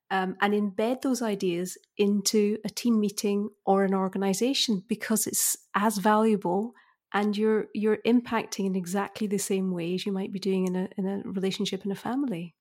um, 0.10 0.38
and 0.42 0.54
embed 0.54 1.02
those 1.02 1.22
ideas 1.22 1.78
into 1.98 2.58
a 2.64 2.70
team 2.70 3.00
meeting 3.00 3.50
or 3.66 3.84
an 3.84 3.94
organization 3.94 4.84
because 4.88 5.28
it's 5.28 5.58
as 5.76 5.98
valuable 5.98 6.74
and 7.14 7.38
you're 7.38 7.68
you're 7.74 8.00
impacting 8.06 8.66
in 8.66 8.76
exactly 8.76 9.28
the 9.28 9.38
same 9.38 9.72
way 9.72 9.96
as 9.96 10.06
you 10.06 10.12
might 10.12 10.32
be 10.32 10.40
doing 10.40 10.68
in 10.68 10.76
a 10.76 10.90
in 10.98 11.08
a 11.08 11.22
relationship 11.26 11.86
in 11.86 11.92
a 11.92 11.96
family. 11.96 12.56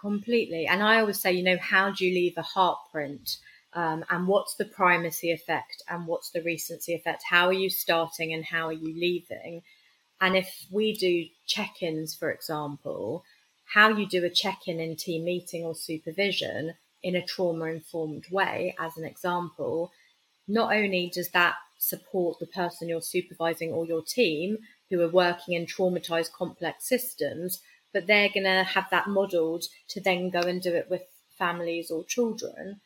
Completely. 0.00 0.66
And 0.66 0.82
i 0.82 1.00
always 1.00 1.20
say 1.20 1.32
you 1.32 1.42
know 1.42 1.58
how 1.60 1.90
do 1.90 2.06
you 2.06 2.14
leave 2.14 2.34
a 2.36 2.42
heart 2.42 2.78
print 2.92 3.38
um, 3.74 4.04
and 4.10 4.26
what's 4.26 4.54
the 4.54 4.64
primacy 4.64 5.30
effect 5.30 5.82
and 5.88 6.06
what's 6.06 6.30
the 6.30 6.42
recency 6.42 6.94
effect? 6.94 7.22
How 7.28 7.46
are 7.46 7.52
you 7.52 7.70
starting 7.70 8.32
and 8.32 8.44
how 8.44 8.68
are 8.68 8.72
you 8.72 8.94
leaving? 8.94 9.62
And 10.20 10.36
if 10.36 10.66
we 10.70 10.94
do 10.94 11.26
check 11.46 11.82
ins, 11.82 12.14
for 12.14 12.30
example, 12.30 13.24
how 13.74 13.90
you 13.90 14.06
do 14.06 14.24
a 14.24 14.30
check 14.30 14.66
in 14.66 14.80
in 14.80 14.96
team 14.96 15.24
meeting 15.24 15.64
or 15.64 15.74
supervision 15.74 16.74
in 17.02 17.14
a 17.14 17.24
trauma 17.24 17.66
informed 17.66 18.24
way, 18.30 18.74
as 18.78 18.96
an 18.96 19.04
example, 19.04 19.92
not 20.48 20.74
only 20.74 21.10
does 21.14 21.28
that 21.30 21.56
support 21.78 22.38
the 22.40 22.46
person 22.46 22.88
you're 22.88 23.02
supervising 23.02 23.72
or 23.72 23.86
your 23.86 24.02
team 24.02 24.58
who 24.90 25.00
are 25.00 25.08
working 25.08 25.54
in 25.54 25.66
traumatized 25.66 26.32
complex 26.32 26.88
systems, 26.88 27.60
but 27.92 28.06
they're 28.06 28.30
going 28.30 28.44
to 28.44 28.64
have 28.64 28.86
that 28.90 29.08
modeled 29.08 29.64
to 29.88 30.00
then 30.00 30.30
go 30.30 30.40
and 30.40 30.62
do 30.62 30.74
it 30.74 30.90
with 30.90 31.02
families 31.38 31.90
or 31.90 32.02
children 32.04 32.80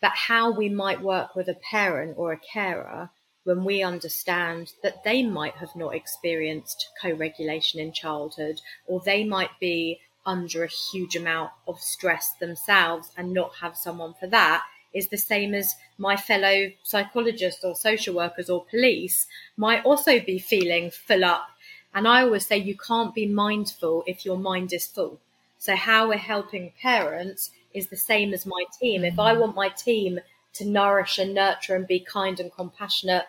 but 0.00 0.12
how 0.12 0.50
we 0.50 0.68
might 0.68 1.00
work 1.00 1.34
with 1.34 1.48
a 1.48 1.54
parent 1.70 2.14
or 2.16 2.32
a 2.32 2.38
carer 2.38 3.10
when 3.44 3.64
we 3.64 3.82
understand 3.82 4.72
that 4.82 5.04
they 5.04 5.22
might 5.22 5.54
have 5.54 5.74
not 5.74 5.94
experienced 5.94 6.88
co 7.00 7.12
regulation 7.12 7.80
in 7.80 7.92
childhood, 7.92 8.60
or 8.86 9.00
they 9.00 9.24
might 9.24 9.58
be 9.58 10.00
under 10.26 10.62
a 10.62 10.68
huge 10.68 11.16
amount 11.16 11.50
of 11.66 11.80
stress 11.80 12.32
themselves 12.32 13.10
and 13.16 13.32
not 13.32 13.54
have 13.62 13.76
someone 13.76 14.14
for 14.20 14.26
that 14.26 14.62
is 14.92 15.08
the 15.08 15.16
same 15.16 15.54
as 15.54 15.76
my 15.96 16.16
fellow 16.16 16.70
psychologists 16.82 17.64
or 17.64 17.74
social 17.74 18.14
workers 18.14 18.50
or 18.50 18.64
police 18.66 19.26
might 19.56 19.84
also 19.84 20.20
be 20.20 20.38
feeling 20.38 20.90
full 20.90 21.24
up. 21.24 21.48
And 21.94 22.06
I 22.06 22.22
always 22.22 22.46
say 22.46 22.58
you 22.58 22.76
can't 22.76 23.14
be 23.14 23.26
mindful 23.26 24.04
if 24.06 24.24
your 24.24 24.38
mind 24.38 24.72
is 24.72 24.86
full. 24.86 25.20
So, 25.58 25.74
how 25.74 26.08
we're 26.08 26.18
helping 26.18 26.72
parents 26.80 27.50
is 27.74 27.88
the 27.88 27.96
same 27.96 28.32
as 28.32 28.46
my 28.46 28.64
team. 28.80 29.04
If 29.04 29.18
I 29.18 29.32
want 29.34 29.54
my 29.54 29.68
team 29.68 30.20
to 30.54 30.64
nourish 30.64 31.18
and 31.18 31.34
nurture 31.34 31.76
and 31.76 31.86
be 31.86 32.00
kind 32.00 32.40
and 32.40 32.52
compassionate 32.52 33.26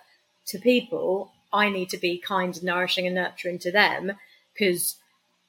to 0.47 0.59
people, 0.59 1.31
I 1.51 1.69
need 1.69 1.89
to 1.89 1.97
be 1.97 2.17
kind, 2.17 2.55
and 2.55 2.63
nourishing, 2.63 3.05
and 3.05 3.15
nurturing 3.15 3.59
to 3.59 3.71
them 3.71 4.13
because, 4.53 4.95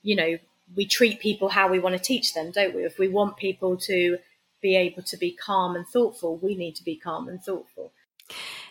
you 0.02 0.16
know, 0.16 0.38
we 0.76 0.86
treat 0.86 1.20
people 1.20 1.48
how 1.48 1.68
we 1.68 1.78
want 1.78 1.96
to 1.96 2.02
teach 2.02 2.34
them, 2.34 2.50
don't 2.50 2.74
we? 2.74 2.84
If 2.84 2.98
we 2.98 3.08
want 3.08 3.36
people 3.36 3.76
to 3.78 4.18
be 4.60 4.76
able 4.76 5.02
to 5.02 5.16
be 5.16 5.32
calm 5.32 5.74
and 5.74 5.86
thoughtful, 5.86 6.36
we 6.36 6.54
need 6.54 6.76
to 6.76 6.84
be 6.84 6.96
calm 6.96 7.28
and 7.28 7.42
thoughtful. 7.42 7.92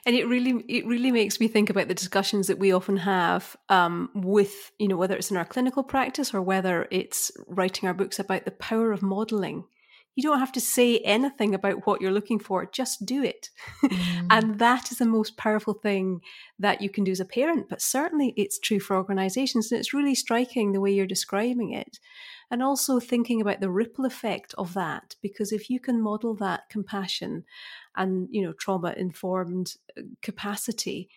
And 0.05 0.15
it 0.15 0.25
really, 0.27 0.63
it 0.69 0.85
really 0.85 1.11
makes 1.11 1.39
me 1.39 1.47
think 1.47 1.69
about 1.69 1.89
the 1.89 1.93
discussions 1.93 2.47
that 2.47 2.59
we 2.59 2.71
often 2.71 2.97
have 2.97 3.57
um, 3.67 4.09
with, 4.13 4.71
you 4.79 4.87
know, 4.87 4.95
whether 4.95 5.15
it's 5.15 5.31
in 5.31 5.37
our 5.37 5.45
clinical 5.45 5.83
practice 5.83 6.33
or 6.33 6.41
whether 6.41 6.87
it's 6.89 7.31
writing 7.47 7.87
our 7.87 7.93
books 7.93 8.19
about 8.19 8.45
the 8.45 8.51
power 8.51 8.91
of 8.91 9.01
modeling 9.01 9.65
you 10.19 10.23
don't 10.23 10.39
have 10.39 10.51
to 10.51 10.59
say 10.59 10.97
anything 10.99 11.55
about 11.55 11.87
what 11.87 12.01
you're 12.01 12.11
looking 12.11 12.39
for, 12.39 12.65
just 12.65 13.05
do 13.05 13.23
it. 13.23 13.49
Mm. 13.89 14.27
and 14.29 14.59
that 14.59 14.91
is 14.91 14.97
the 14.97 15.05
most 15.05 15.37
powerful 15.37 15.73
thing 15.73 16.21
that 16.57 16.81
you 16.81 16.89
can 16.89 17.03
do 17.03 17.11
as 17.11 17.19
a 17.19 17.25
parent, 17.25 17.67
but 17.69 17.81
certainly 17.81 18.33
it's 18.35 18.59
true 18.59 18.79
for 18.79 18.95
organizations. 18.95 19.71
And 19.71 19.79
it's 19.79 19.93
really 19.93 20.15
striking 20.15 20.71
the 20.71 20.81
way 20.81 20.91
you're 20.91 21.07
describing 21.07 21.71
it. 21.71 21.99
And 22.51 22.61
also 22.61 22.99
thinking 22.99 23.39
about 23.41 23.61
the 23.61 23.69
ripple 23.69 24.05
effect 24.05 24.53
of 24.57 24.73
that, 24.73 25.15
because 25.21 25.51
if 25.51 25.69
you 25.69 25.79
can 25.79 26.01
model 26.01 26.35
that 26.35 26.69
compassion 26.69 27.45
and, 27.95 28.27
you 28.31 28.41
know, 28.43 28.53
trauma 28.53 28.93
informed 28.97 29.75
uh, 29.97 30.01
capacity, 30.21 31.09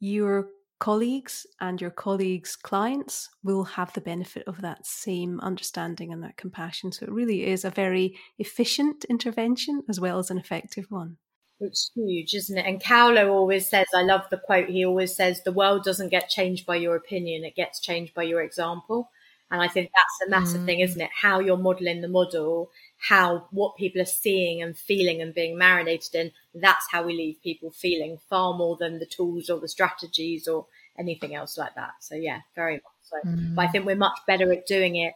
you're 0.00 0.48
colleagues 0.82 1.46
and 1.60 1.80
your 1.80 1.92
colleagues' 1.92 2.56
clients 2.56 3.30
will 3.44 3.62
have 3.62 3.92
the 3.92 4.00
benefit 4.00 4.42
of 4.48 4.60
that 4.62 4.84
same 4.84 5.38
understanding 5.38 6.12
and 6.12 6.24
that 6.24 6.36
compassion. 6.36 6.90
So 6.90 7.06
it 7.06 7.12
really 7.12 7.46
is 7.46 7.64
a 7.64 7.70
very 7.70 8.18
efficient 8.40 9.04
intervention 9.04 9.84
as 9.88 10.00
well 10.00 10.18
as 10.18 10.28
an 10.28 10.38
effective 10.38 10.86
one. 10.88 11.18
It's 11.60 11.92
huge, 11.94 12.34
isn't 12.34 12.58
it? 12.58 12.66
And 12.66 12.82
Coelho 12.82 13.30
always 13.30 13.70
says, 13.70 13.86
I 13.94 14.02
love 14.02 14.22
the 14.28 14.38
quote, 14.44 14.70
he 14.70 14.84
always 14.84 15.14
says, 15.14 15.44
the 15.44 15.52
world 15.52 15.84
doesn't 15.84 16.08
get 16.08 16.28
changed 16.28 16.66
by 16.66 16.74
your 16.74 16.96
opinion, 16.96 17.44
it 17.44 17.54
gets 17.54 17.78
changed 17.78 18.12
by 18.12 18.24
your 18.24 18.42
example. 18.42 19.08
And 19.52 19.60
I 19.60 19.68
think 19.68 19.90
that's 19.94 20.26
a 20.26 20.30
massive 20.30 20.62
mm. 20.62 20.64
thing, 20.64 20.80
isn't 20.80 21.00
it? 21.00 21.10
How 21.14 21.38
you're 21.38 21.58
modeling 21.58 22.00
the 22.00 22.08
model, 22.08 22.70
how 22.96 23.48
what 23.50 23.76
people 23.76 24.00
are 24.00 24.06
seeing 24.06 24.62
and 24.62 24.76
feeling 24.76 25.20
and 25.20 25.34
being 25.34 25.58
marinated 25.58 26.14
in, 26.14 26.32
that's 26.54 26.90
how 26.90 27.02
we 27.04 27.12
leave 27.12 27.42
people 27.42 27.70
feeling 27.70 28.16
far 28.30 28.54
more 28.54 28.78
than 28.80 28.98
the 28.98 29.04
tools 29.04 29.50
or 29.50 29.60
the 29.60 29.68
strategies 29.68 30.48
or 30.48 30.66
anything 30.98 31.34
else 31.34 31.58
like 31.58 31.74
that. 31.74 31.90
So 32.00 32.14
yeah, 32.14 32.40
very 32.56 32.76
much 32.76 32.82
so. 33.02 33.28
Mm. 33.28 33.54
But 33.54 33.66
I 33.66 33.68
think 33.68 33.84
we're 33.84 33.94
much 33.94 34.18
better 34.26 34.50
at 34.54 34.66
doing 34.66 34.96
it 34.96 35.12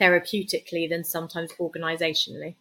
therapeutically 0.00 0.90
than 0.90 1.04
sometimes 1.04 1.52
organizationally. 1.60 2.56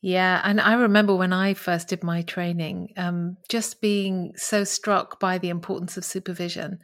Yeah, 0.00 0.40
and 0.42 0.60
I 0.60 0.74
remember 0.74 1.14
when 1.14 1.32
I 1.32 1.54
first 1.54 1.88
did 1.88 2.02
my 2.02 2.22
training, 2.22 2.92
um, 2.96 3.36
just 3.48 3.80
being 3.80 4.32
so 4.36 4.64
struck 4.64 5.20
by 5.20 5.38
the 5.38 5.48
importance 5.48 5.96
of 5.96 6.04
supervision, 6.04 6.80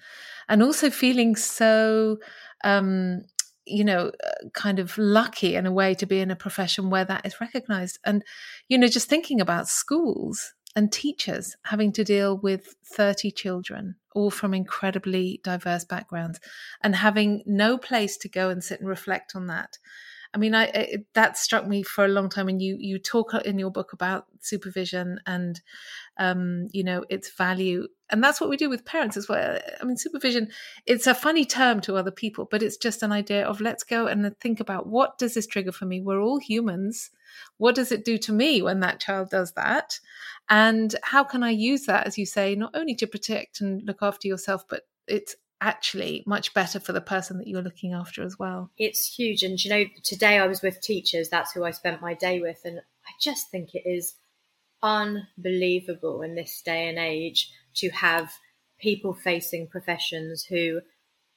and 0.48 0.62
also 0.62 0.88
feeling 0.88 1.34
so 1.34 2.18
um, 2.64 3.24
you 3.70 3.84
know, 3.84 4.10
uh, 4.24 4.48
kind 4.52 4.78
of 4.78 4.96
lucky 4.98 5.54
in 5.54 5.66
a 5.66 5.72
way 5.72 5.94
to 5.94 6.06
be 6.06 6.20
in 6.20 6.30
a 6.30 6.36
profession 6.36 6.90
where 6.90 7.04
that 7.04 7.24
is 7.24 7.40
recognized. 7.40 7.98
And, 8.04 8.24
you 8.68 8.78
know, 8.78 8.88
just 8.88 9.08
thinking 9.08 9.40
about 9.40 9.68
schools 9.68 10.52
and 10.76 10.92
teachers 10.92 11.56
having 11.64 11.92
to 11.92 12.04
deal 12.04 12.36
with 12.36 12.74
30 12.84 13.30
children, 13.32 13.96
all 14.14 14.30
from 14.30 14.54
incredibly 14.54 15.40
diverse 15.42 15.84
backgrounds, 15.84 16.40
and 16.82 16.94
having 16.94 17.42
no 17.46 17.76
place 17.78 18.16
to 18.18 18.28
go 18.28 18.50
and 18.50 18.62
sit 18.62 18.80
and 18.80 18.88
reflect 18.88 19.34
on 19.34 19.46
that. 19.48 19.78
I 20.32 20.38
mean, 20.38 20.54
I 20.54 21.04
that 21.14 21.36
struck 21.36 21.66
me 21.66 21.82
for 21.82 22.04
a 22.04 22.08
long 22.08 22.28
time. 22.28 22.48
And 22.48 22.62
you 22.62 22.76
you 22.78 22.98
talk 22.98 23.34
in 23.34 23.58
your 23.58 23.70
book 23.70 23.92
about 23.92 24.26
supervision 24.40 25.18
and 25.26 25.60
um, 26.18 26.68
you 26.72 26.84
know 26.84 27.04
its 27.10 27.32
value, 27.32 27.88
and 28.10 28.22
that's 28.22 28.40
what 28.40 28.48
we 28.48 28.56
do 28.56 28.70
with 28.70 28.84
parents 28.84 29.16
as 29.16 29.28
well. 29.28 29.58
I 29.80 29.84
mean, 29.84 29.96
supervision 29.96 30.50
it's 30.86 31.08
a 31.08 31.14
funny 31.14 31.44
term 31.44 31.80
to 31.82 31.96
other 31.96 32.12
people, 32.12 32.46
but 32.48 32.62
it's 32.62 32.76
just 32.76 33.02
an 33.02 33.10
idea 33.10 33.44
of 33.44 33.60
let's 33.60 33.82
go 33.82 34.06
and 34.06 34.38
think 34.38 34.60
about 34.60 34.86
what 34.86 35.18
does 35.18 35.34
this 35.34 35.48
trigger 35.48 35.72
for 35.72 35.84
me. 35.86 36.00
We're 36.00 36.22
all 36.22 36.38
humans. 36.38 37.10
What 37.58 37.74
does 37.74 37.90
it 37.90 38.04
do 38.04 38.16
to 38.18 38.32
me 38.32 38.62
when 38.62 38.80
that 38.80 39.00
child 39.00 39.30
does 39.30 39.52
that? 39.52 39.98
And 40.48 40.94
how 41.02 41.24
can 41.24 41.42
I 41.42 41.50
use 41.50 41.86
that, 41.86 42.06
as 42.06 42.18
you 42.18 42.26
say, 42.26 42.54
not 42.54 42.74
only 42.74 42.94
to 42.96 43.06
protect 43.06 43.60
and 43.60 43.82
look 43.84 43.98
after 44.02 44.28
yourself, 44.28 44.64
but 44.68 44.82
it's 45.06 45.36
actually 45.60 46.22
much 46.26 46.54
better 46.54 46.80
for 46.80 46.92
the 46.92 47.00
person 47.00 47.38
that 47.38 47.46
you're 47.46 47.62
looking 47.62 47.92
after 47.92 48.22
as 48.22 48.38
well. 48.38 48.70
It's 48.78 49.14
huge. 49.14 49.42
And 49.42 49.62
you 49.62 49.70
know, 49.70 49.84
today 50.02 50.38
I 50.38 50.46
was 50.46 50.62
with 50.62 50.80
teachers, 50.80 51.28
that's 51.28 51.52
who 51.52 51.64
I 51.64 51.70
spent 51.70 52.00
my 52.00 52.14
day 52.14 52.40
with. 52.40 52.60
And 52.64 52.78
I 52.78 53.10
just 53.20 53.50
think 53.50 53.74
it 53.74 53.82
is 53.84 54.14
unbelievable 54.82 56.22
in 56.22 56.34
this 56.34 56.62
day 56.62 56.88
and 56.88 56.98
age 56.98 57.50
to 57.74 57.90
have 57.90 58.32
people 58.80 59.12
facing 59.12 59.66
professions 59.66 60.44
who 60.44 60.80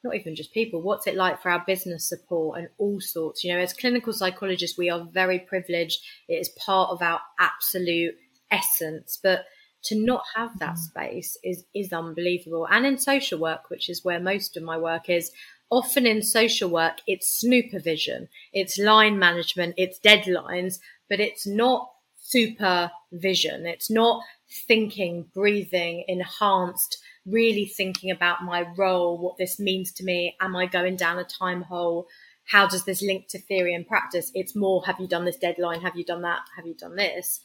not 0.03 0.15
even 0.15 0.35
just 0.35 0.53
people 0.53 0.81
what's 0.81 1.07
it 1.07 1.15
like 1.15 1.41
for 1.41 1.49
our 1.49 1.63
business 1.65 2.07
support 2.07 2.57
and 2.57 2.69
all 2.77 3.01
sorts 3.01 3.43
you 3.43 3.53
know 3.53 3.59
as 3.59 3.73
clinical 3.73 4.13
psychologists 4.13 4.77
we 4.77 4.89
are 4.89 5.05
very 5.11 5.39
privileged 5.39 5.99
it 6.29 6.35
is 6.35 6.49
part 6.57 6.89
of 6.89 7.01
our 7.01 7.19
absolute 7.39 8.15
essence 8.49 9.19
but 9.21 9.45
to 9.83 9.95
not 9.95 10.23
have 10.35 10.57
that 10.59 10.75
mm. 10.75 10.77
space 10.77 11.37
is 11.43 11.65
is 11.73 11.91
unbelievable. 11.93 12.67
And 12.69 12.85
in 12.85 12.97
social 12.97 13.39
work, 13.39 13.69
which 13.69 13.89
is 13.89 14.03
where 14.03 14.19
most 14.19 14.57
of 14.57 14.63
my 14.63 14.77
work 14.77 15.09
is, 15.09 15.31
often 15.69 16.05
in 16.05 16.21
social 16.21 16.69
work, 16.69 16.99
it's 17.07 17.39
supervision, 17.39 18.29
it's 18.53 18.77
line 18.77 19.19
management, 19.19 19.75
it's 19.77 19.99
deadlines, 19.99 20.79
but 21.09 21.19
it's 21.19 21.45
not 21.45 21.89
supervision. 22.23 23.65
It's 23.65 23.91
not 23.91 24.23
thinking, 24.67 25.25
breathing, 25.33 26.05
enhanced, 26.07 26.97
really 27.25 27.65
thinking 27.65 28.11
about 28.11 28.43
my 28.43 28.65
role, 28.77 29.17
what 29.17 29.37
this 29.37 29.59
means 29.59 29.91
to 29.93 30.03
me. 30.03 30.35
Am 30.39 30.55
I 30.55 30.65
going 30.65 30.95
down 30.95 31.19
a 31.19 31.23
time 31.23 31.63
hole? 31.63 32.07
How 32.45 32.67
does 32.67 32.85
this 32.85 33.01
link 33.01 33.27
to 33.29 33.39
theory 33.39 33.73
and 33.73 33.87
practice? 33.87 34.31
It's 34.33 34.55
more, 34.55 34.83
have 34.85 34.99
you 34.99 35.07
done 35.07 35.25
this 35.25 35.37
deadline? 35.37 35.81
Have 35.81 35.95
you 35.95 36.03
done 36.03 36.21
that? 36.23 36.41
Have 36.55 36.65
you 36.65 36.73
done 36.73 36.95
this? 36.95 37.41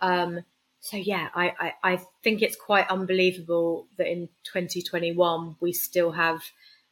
Um, 0.00 0.40
so 0.80 0.96
yeah, 0.96 1.28
I, 1.34 1.52
I, 1.60 1.92
I, 1.92 2.00
think 2.24 2.40
it's 2.40 2.56
quite 2.56 2.88
unbelievable 2.88 3.86
that 3.98 4.10
in 4.10 4.28
2021 4.44 5.56
we 5.60 5.72
still 5.72 6.12
have 6.12 6.42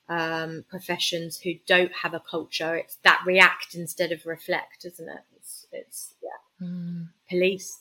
um, 0.09 0.65
professions 0.69 1.39
who 1.39 1.53
don't 1.67 1.93
have 1.93 2.13
a 2.13 2.21
culture. 2.21 2.77
It's 2.77 2.99
that 3.05 3.23
react 3.27 3.75
instead 3.75 4.13
of 4.13 4.27
reflect, 4.27 4.85
isn't 4.85 5.09
it? 5.09 5.21
It's, 5.37 5.67
it's 5.73 6.15
yeah, 6.23 6.67
mm. 6.67 7.09
police, 7.31 7.81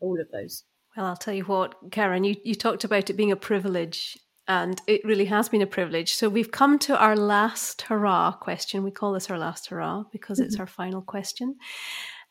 all 0.00 0.20
of 0.20 0.30
those. 0.30 0.64
Well, 0.96 1.06
I'll 1.06 1.16
tell 1.16 1.34
you 1.34 1.44
what, 1.44 1.76
Karen, 1.90 2.24
you, 2.24 2.36
you 2.44 2.54
talked 2.54 2.84
about 2.84 3.08
it 3.08 3.14
being 3.14 3.32
a 3.32 3.36
privilege, 3.36 4.18
and 4.46 4.80
it 4.86 5.02
really 5.02 5.24
has 5.26 5.48
been 5.48 5.62
a 5.62 5.66
privilege. 5.66 6.14
So 6.14 6.28
we've 6.28 6.50
come 6.50 6.78
to 6.80 6.98
our 6.98 7.16
last 7.16 7.82
hurrah 7.82 8.32
question. 8.32 8.82
We 8.82 8.90
call 8.90 9.12
this 9.12 9.30
our 9.30 9.38
last 9.38 9.68
hurrah 9.68 10.04
because 10.12 10.40
it's 10.40 10.58
our 10.58 10.66
final 10.66 11.00
question. 11.00 11.56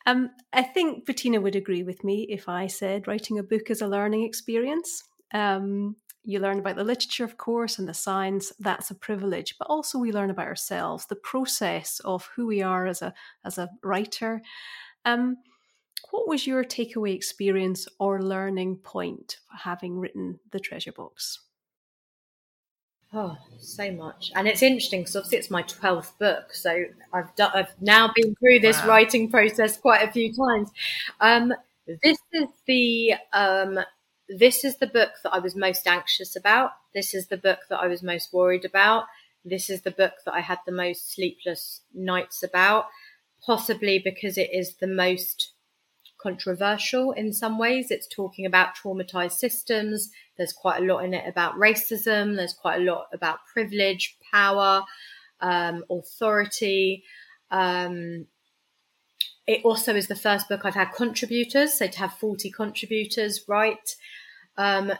Um, 0.06 0.30
I 0.52 0.62
think 0.62 1.06
Bettina 1.06 1.40
would 1.40 1.56
agree 1.56 1.82
with 1.82 2.02
me 2.04 2.26
if 2.28 2.48
I 2.48 2.66
said 2.66 3.06
writing 3.06 3.38
a 3.38 3.42
book 3.42 3.70
is 3.70 3.82
a 3.82 3.86
learning 3.86 4.24
experience. 4.24 5.04
Um, 5.32 5.96
you 6.24 6.38
learn 6.38 6.60
about 6.60 6.76
the 6.76 6.84
literature, 6.84 7.24
of 7.24 7.36
course, 7.36 7.78
and 7.78 7.88
the 7.88 7.94
science. 7.94 8.52
That's 8.60 8.90
a 8.90 8.94
privilege, 8.94 9.56
but 9.58 9.68
also 9.68 9.98
we 9.98 10.12
learn 10.12 10.30
about 10.30 10.46
ourselves, 10.46 11.06
the 11.06 11.16
process 11.16 12.00
of 12.04 12.28
who 12.36 12.46
we 12.46 12.62
are 12.62 12.86
as 12.86 13.02
a 13.02 13.12
as 13.44 13.58
a 13.58 13.68
writer. 13.82 14.40
Um, 15.04 15.38
what 16.10 16.28
was 16.28 16.46
your 16.46 16.62
takeaway 16.62 17.14
experience 17.14 17.88
or 17.98 18.22
learning 18.22 18.76
point 18.76 19.38
for 19.48 19.56
having 19.56 19.98
written 19.98 20.38
the 20.50 20.60
treasure 20.60 20.92
box? 20.92 21.40
Oh, 23.14 23.36
so 23.58 23.92
much. 23.92 24.32
And 24.34 24.48
it's 24.48 24.62
interesting 24.62 25.00
because 25.00 25.16
obviously 25.16 25.38
it's 25.38 25.50
my 25.50 25.62
12th 25.64 26.18
book. 26.18 26.54
So 26.54 26.84
I've, 27.12 27.34
done, 27.36 27.50
I've 27.54 27.74
now 27.80 28.10
been 28.14 28.34
through 28.36 28.60
this 28.60 28.80
wow. 28.80 28.88
writing 28.88 29.30
process 29.30 29.76
quite 29.76 30.08
a 30.08 30.10
few 30.10 30.32
times. 30.32 30.70
Um, 31.20 31.52
this 31.86 32.18
is 32.32 32.48
the, 32.66 33.14
um, 33.34 33.80
this 34.28 34.64
is 34.64 34.78
the 34.78 34.86
book 34.86 35.10
that 35.22 35.34
I 35.34 35.40
was 35.40 35.54
most 35.54 35.86
anxious 35.86 36.36
about. 36.36 36.70
This 36.94 37.14
is 37.14 37.26
the 37.26 37.36
book 37.36 37.58
that 37.68 37.80
I 37.80 37.86
was 37.86 38.02
most 38.02 38.32
worried 38.32 38.64
about. 38.64 39.04
This 39.44 39.68
is 39.68 39.82
the 39.82 39.90
book 39.90 40.14
that 40.24 40.32
I 40.32 40.40
had 40.40 40.58
the 40.64 40.72
most 40.72 41.12
sleepless 41.12 41.82
nights 41.92 42.42
about, 42.42 42.86
possibly 43.44 43.98
because 43.98 44.38
it 44.38 44.50
is 44.54 44.76
the 44.76 44.86
most 44.86 45.51
controversial 46.22 47.12
in 47.12 47.32
some 47.32 47.58
ways. 47.58 47.90
It's 47.90 48.06
talking 48.06 48.46
about 48.46 48.76
traumatized 48.76 49.32
systems. 49.32 50.10
There's 50.36 50.52
quite 50.52 50.82
a 50.82 50.86
lot 50.86 51.04
in 51.04 51.14
it 51.14 51.28
about 51.28 51.54
racism. 51.54 52.36
There's 52.36 52.54
quite 52.54 52.80
a 52.80 52.84
lot 52.84 53.06
about 53.12 53.46
privilege, 53.52 54.16
power, 54.30 54.82
um, 55.40 55.84
authority. 55.90 57.04
Um, 57.50 58.26
it 59.46 59.64
also 59.64 59.94
is 59.94 60.06
the 60.06 60.16
first 60.16 60.48
book 60.48 60.64
I've 60.64 60.74
had 60.74 60.92
contributors. 60.92 61.74
So 61.74 61.86
to 61.88 61.98
have 61.98 62.14
40 62.14 62.50
contributors 62.50 63.44
write. 63.48 63.96
Um, 64.56 64.92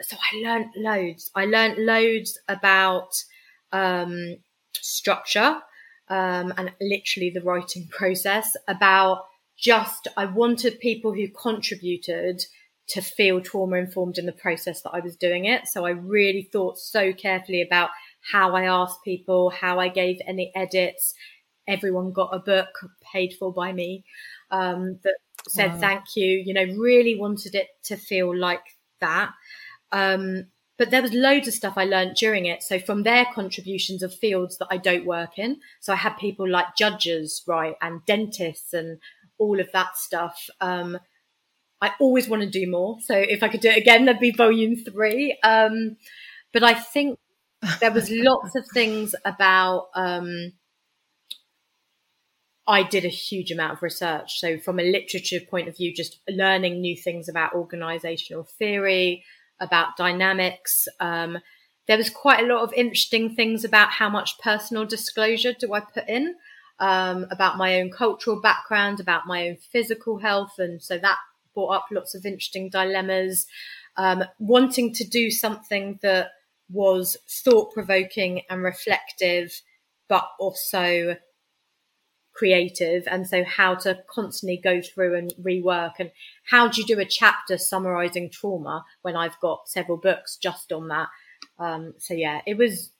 so 0.00 0.16
I 0.16 0.36
learned 0.42 0.70
loads. 0.76 1.30
I 1.34 1.46
learned 1.46 1.84
loads 1.84 2.38
about 2.48 3.24
um, 3.72 4.36
structure 4.72 5.60
um, 6.08 6.52
and 6.56 6.72
literally 6.80 7.30
the 7.30 7.42
writing 7.42 7.88
process, 7.90 8.56
about 8.66 9.26
just 9.58 10.08
I 10.16 10.24
wanted 10.26 10.80
people 10.80 11.12
who 11.12 11.28
contributed 11.28 12.44
to 12.88 13.02
feel 13.02 13.40
trauma 13.40 13.76
informed 13.76 14.16
in 14.16 14.26
the 14.26 14.32
process 14.32 14.80
that 14.82 14.90
I 14.90 15.00
was 15.00 15.16
doing 15.16 15.44
it. 15.44 15.68
So 15.68 15.84
I 15.84 15.90
really 15.90 16.48
thought 16.50 16.78
so 16.78 17.12
carefully 17.12 17.60
about 17.60 17.90
how 18.32 18.54
I 18.54 18.64
asked 18.64 19.04
people, 19.04 19.50
how 19.50 19.78
I 19.78 19.88
gave 19.88 20.18
any 20.26 20.50
edits. 20.54 21.12
Everyone 21.66 22.12
got 22.12 22.34
a 22.34 22.38
book 22.38 22.68
paid 23.12 23.34
for 23.38 23.52
by 23.52 23.72
me 23.72 24.04
um, 24.50 24.98
that 25.04 25.16
said 25.48 25.72
wow. 25.72 25.78
thank 25.78 26.04
you. 26.16 26.42
You 26.44 26.54
know, 26.54 26.64
really 26.78 27.16
wanted 27.16 27.54
it 27.54 27.68
to 27.84 27.96
feel 27.96 28.34
like 28.34 28.64
that. 29.00 29.32
Um, 29.92 30.46
but 30.78 30.90
there 30.90 31.02
was 31.02 31.12
loads 31.12 31.48
of 31.48 31.54
stuff 31.54 31.74
I 31.76 31.84
learned 31.84 32.14
during 32.14 32.46
it. 32.46 32.62
So 32.62 32.78
from 32.78 33.02
their 33.02 33.26
contributions 33.34 34.02
of 34.02 34.14
fields 34.14 34.58
that 34.58 34.68
I 34.70 34.76
don't 34.76 35.04
work 35.04 35.36
in. 35.36 35.58
So 35.80 35.92
I 35.92 35.96
had 35.96 36.16
people 36.16 36.48
like 36.48 36.76
judges, 36.76 37.42
right, 37.46 37.74
and 37.82 38.00
dentists 38.06 38.72
and 38.72 38.98
all 39.38 39.60
of 39.60 39.70
that 39.72 39.96
stuff. 39.96 40.48
Um, 40.60 40.98
I 41.80 41.92
always 42.00 42.28
want 42.28 42.42
to 42.42 42.50
do 42.50 42.70
more. 42.70 42.98
So 43.00 43.14
if 43.14 43.42
I 43.42 43.48
could 43.48 43.60
do 43.60 43.68
it 43.68 43.78
again, 43.78 44.04
there'd 44.04 44.18
be 44.18 44.32
volume 44.32 44.76
three. 44.76 45.38
Um, 45.42 45.96
but 46.52 46.64
I 46.64 46.74
think 46.74 47.18
there 47.80 47.92
was 47.92 48.10
lots 48.12 48.54
of 48.54 48.64
things 48.72 49.14
about. 49.24 49.88
Um, 49.94 50.52
I 52.66 52.82
did 52.82 53.06
a 53.06 53.08
huge 53.08 53.50
amount 53.50 53.72
of 53.72 53.82
research. 53.82 54.38
So 54.40 54.58
from 54.58 54.78
a 54.78 54.82
literature 54.82 55.40
point 55.40 55.68
of 55.68 55.76
view, 55.78 55.94
just 55.94 56.20
learning 56.28 56.82
new 56.82 56.96
things 56.96 57.26
about 57.26 57.54
organizational 57.54 58.44
theory, 58.44 59.24
about 59.58 59.96
dynamics. 59.96 60.86
Um, 61.00 61.38
there 61.86 61.96
was 61.96 62.10
quite 62.10 62.44
a 62.44 62.46
lot 62.46 62.62
of 62.62 62.74
interesting 62.74 63.34
things 63.34 63.64
about 63.64 63.88
how 63.92 64.10
much 64.10 64.38
personal 64.40 64.84
disclosure 64.84 65.54
do 65.58 65.72
I 65.72 65.80
put 65.80 66.06
in 66.10 66.34
um, 66.80 67.26
about 67.30 67.56
my 67.56 67.80
own 67.80 67.90
cultural 67.90 68.40
background, 68.40 69.00
about 69.00 69.26
my 69.26 69.48
own 69.48 69.56
physical 69.56 70.18
health, 70.18 70.58
and 70.58 70.82
so 70.82 70.98
that 70.98 71.18
brought 71.54 71.74
up 71.74 71.86
lots 71.90 72.14
of 72.14 72.24
interesting 72.24 72.70
dilemmas. 72.70 73.46
Um, 73.96 74.24
wanting 74.38 74.94
to 74.94 75.04
do 75.04 75.30
something 75.30 75.98
that 76.02 76.30
was 76.70 77.16
thought 77.28 77.72
provoking 77.72 78.42
and 78.48 78.62
reflective, 78.62 79.60
but 80.08 80.28
also 80.38 81.16
creative. 82.38 83.02
And 83.08 83.26
so 83.26 83.42
how 83.42 83.74
to 83.74 83.98
constantly 84.08 84.56
go 84.56 84.80
through 84.80 85.16
and 85.16 85.34
rework. 85.42 85.94
And 85.98 86.12
how 86.44 86.68
do 86.68 86.80
you 86.80 86.86
do 86.86 87.00
a 87.00 87.04
chapter 87.04 87.58
summarizing 87.58 88.30
trauma 88.30 88.84
when 89.02 89.16
i've 89.16 89.38
got 89.40 89.68
several 89.68 89.98
books 89.98 90.36
just 90.36 90.72
on 90.72 90.86
that? 90.88 91.08
Um, 91.58 91.94
so 91.98 92.14
yeah 92.14 92.40
it 92.46 92.56
was 92.56 92.92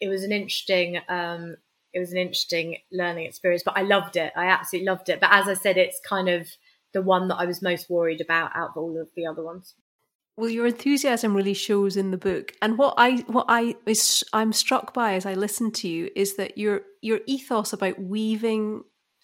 it 0.00 0.08
was 0.08 0.22
an 0.22 0.32
interesting 0.32 1.00
um, 1.08 1.56
it 1.94 2.00
was 2.00 2.12
an 2.12 2.18
interesting 2.18 2.76
learning 2.92 3.24
experience 3.24 3.62
but 3.64 3.78
i 3.78 3.82
loved 3.82 4.16
it. 4.16 4.32
I 4.36 4.46
absolutely 4.46 4.86
loved 4.86 5.08
it. 5.08 5.20
But 5.20 5.32
as 5.32 5.48
i 5.48 5.54
said 5.54 5.78
it's 5.78 6.00
kind 6.06 6.28
of 6.28 6.48
the 6.92 7.02
one 7.02 7.28
that 7.28 7.36
i 7.36 7.46
was 7.46 7.62
most 7.62 7.88
worried 7.88 8.20
about 8.20 8.54
out 8.54 8.70
of 8.70 8.76
all 8.76 9.00
of 9.00 9.08
the 9.16 9.26
other 9.26 9.42
ones. 9.42 9.74
Well, 10.36 10.50
your 10.50 10.66
enthusiasm 10.66 11.36
really 11.36 11.54
shows 11.54 11.96
in 11.96 12.10
the 12.10 12.18
book, 12.18 12.54
and 12.60 12.76
what 12.76 12.94
I 12.96 13.18
what 13.28 13.46
I 13.48 13.76
is 13.86 14.24
I'm 14.32 14.52
struck 14.52 14.92
by 14.92 15.14
as 15.14 15.26
I 15.26 15.34
listen 15.34 15.70
to 15.72 15.88
you 15.88 16.10
is 16.16 16.34
that 16.36 16.58
your 16.58 16.82
your 17.02 17.20
ethos 17.26 17.72
about 17.72 18.00
weaving 18.00 18.82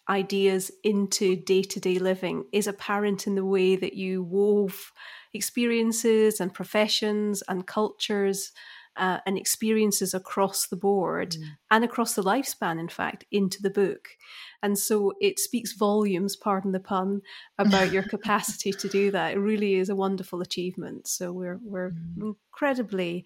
ideas 0.09 0.71
into 0.85 1.37
day 1.37 1.63
to 1.63 1.81
day 1.81 1.99
living 1.99 2.45
is 2.53 2.69
apparent 2.69 3.27
in 3.27 3.35
the 3.35 3.45
way 3.45 3.75
that 3.77 3.95
you 3.95 4.23
wove 4.23 4.93
experiences 5.35 6.41
and 6.41 6.55
professions 6.55 7.43
and 7.49 7.67
cultures 7.67 8.53
uh, 8.97 9.19
and 9.27 9.39
experiences 9.39 10.15
across 10.15 10.67
the 10.67 10.77
board 10.77 11.33
mm. 11.33 11.45
and 11.71 11.85
across 11.85 12.15
the 12.15 12.23
lifespan, 12.23 12.79
in 12.79 12.89
fact, 12.89 13.25
into 13.31 13.63
the 13.63 13.71
book. 13.71 14.09
And 14.63 14.79
so 14.79 15.15
it 15.21 15.39
speaks 15.39 15.73
volumes, 15.73 16.37
pardon 16.37 16.73
the 16.73 16.81
pun, 16.81 17.23
about 17.59 17.93
your 17.93 18.03
capacity 18.03 18.73
to 18.73 18.89
do 18.89 19.11
that. 19.11 19.35
It 19.35 19.39
really 19.39 19.75
is 19.75 19.89
a 19.89 19.97
wonderful 19.97 20.41
achievement. 20.41 21.09
So 21.09 21.33
we're 21.33 21.59
we're 21.63 21.91
mm. 21.91 22.35
incredibly 22.53 23.25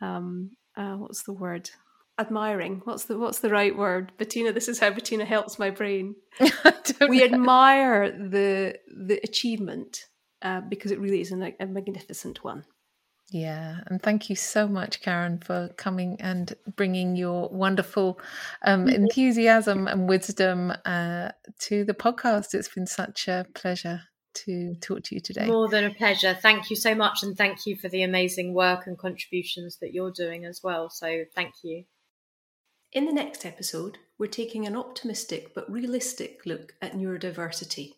um, 0.00 0.50
uh, 0.76 0.94
what's 0.94 1.22
the 1.22 1.32
word? 1.32 1.70
Admiring. 2.18 2.82
What's 2.84 3.04
the 3.04 3.18
what's 3.18 3.40
the 3.40 3.50
right 3.50 3.76
word? 3.76 4.12
Bettina, 4.18 4.52
this 4.52 4.68
is 4.68 4.78
how 4.78 4.90
Bettina 4.90 5.24
helps 5.24 5.58
my 5.58 5.70
brain. 5.70 6.16
we 7.08 7.18
know. 7.18 7.24
admire 7.24 8.10
the 8.10 8.78
the 8.94 9.20
achievement 9.24 10.06
uh, 10.42 10.60
because 10.60 10.90
it 10.90 11.00
really 11.00 11.20
is 11.20 11.32
a, 11.32 11.54
a 11.60 11.66
magnificent 11.66 12.44
one. 12.44 12.64
Yeah, 13.30 13.80
and 13.86 14.02
thank 14.02 14.28
you 14.28 14.34
so 14.34 14.66
much, 14.66 15.00
Karen, 15.02 15.38
for 15.38 15.70
coming 15.76 16.20
and 16.20 16.52
bringing 16.74 17.14
your 17.14 17.48
wonderful 17.48 18.18
um, 18.62 18.88
enthusiasm 18.88 19.86
and 19.86 20.08
wisdom 20.08 20.72
uh, 20.84 21.30
to 21.60 21.84
the 21.84 21.94
podcast. 21.94 22.54
It's 22.54 22.74
been 22.74 22.88
such 22.88 23.28
a 23.28 23.46
pleasure 23.54 24.02
to 24.34 24.74
talk 24.80 25.04
to 25.04 25.14
you 25.14 25.20
today. 25.20 25.46
More 25.46 25.68
than 25.68 25.84
a 25.84 25.94
pleasure. 25.94 26.34
Thank 26.34 26.70
you 26.70 26.76
so 26.76 26.92
much, 26.92 27.22
and 27.22 27.38
thank 27.38 27.66
you 27.66 27.76
for 27.76 27.88
the 27.88 28.02
amazing 28.02 28.52
work 28.52 28.88
and 28.88 28.98
contributions 28.98 29.78
that 29.80 29.94
you're 29.94 30.10
doing 30.10 30.44
as 30.44 30.60
well. 30.64 30.90
So, 30.90 31.24
thank 31.32 31.54
you. 31.62 31.84
In 32.92 33.04
the 33.04 33.12
next 33.12 33.46
episode, 33.46 33.98
we're 34.18 34.26
taking 34.26 34.66
an 34.66 34.74
optimistic 34.74 35.54
but 35.54 35.70
realistic 35.70 36.40
look 36.44 36.74
at 36.82 36.94
neurodiversity 36.94 37.92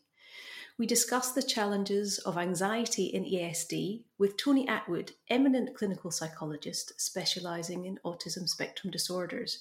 we 0.79 0.87
discuss 0.87 1.33
the 1.33 1.43
challenges 1.43 2.19
of 2.19 2.39
anxiety 2.39 3.05
in 3.07 3.25
ASD 3.25 4.05
with 4.19 4.37
Tony 4.37 4.67
Attwood, 4.67 5.11
eminent 5.29 5.75
clinical 5.77 6.11
psychologist 6.11 7.01
specialising 7.01 7.85
in 7.85 7.99
autism 8.05 8.49
spectrum 8.49 8.91
disorders, 8.91 9.61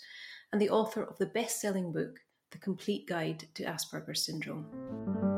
and 0.52 0.62
the 0.62 0.70
author 0.70 1.04
of 1.04 1.18
the 1.18 1.26
best 1.26 1.60
selling 1.60 1.92
book, 1.92 2.20
The 2.52 2.58
Complete 2.58 3.08
Guide 3.08 3.48
to 3.56 3.64
Asperger's 3.64 4.26
Syndrome. 4.26 5.31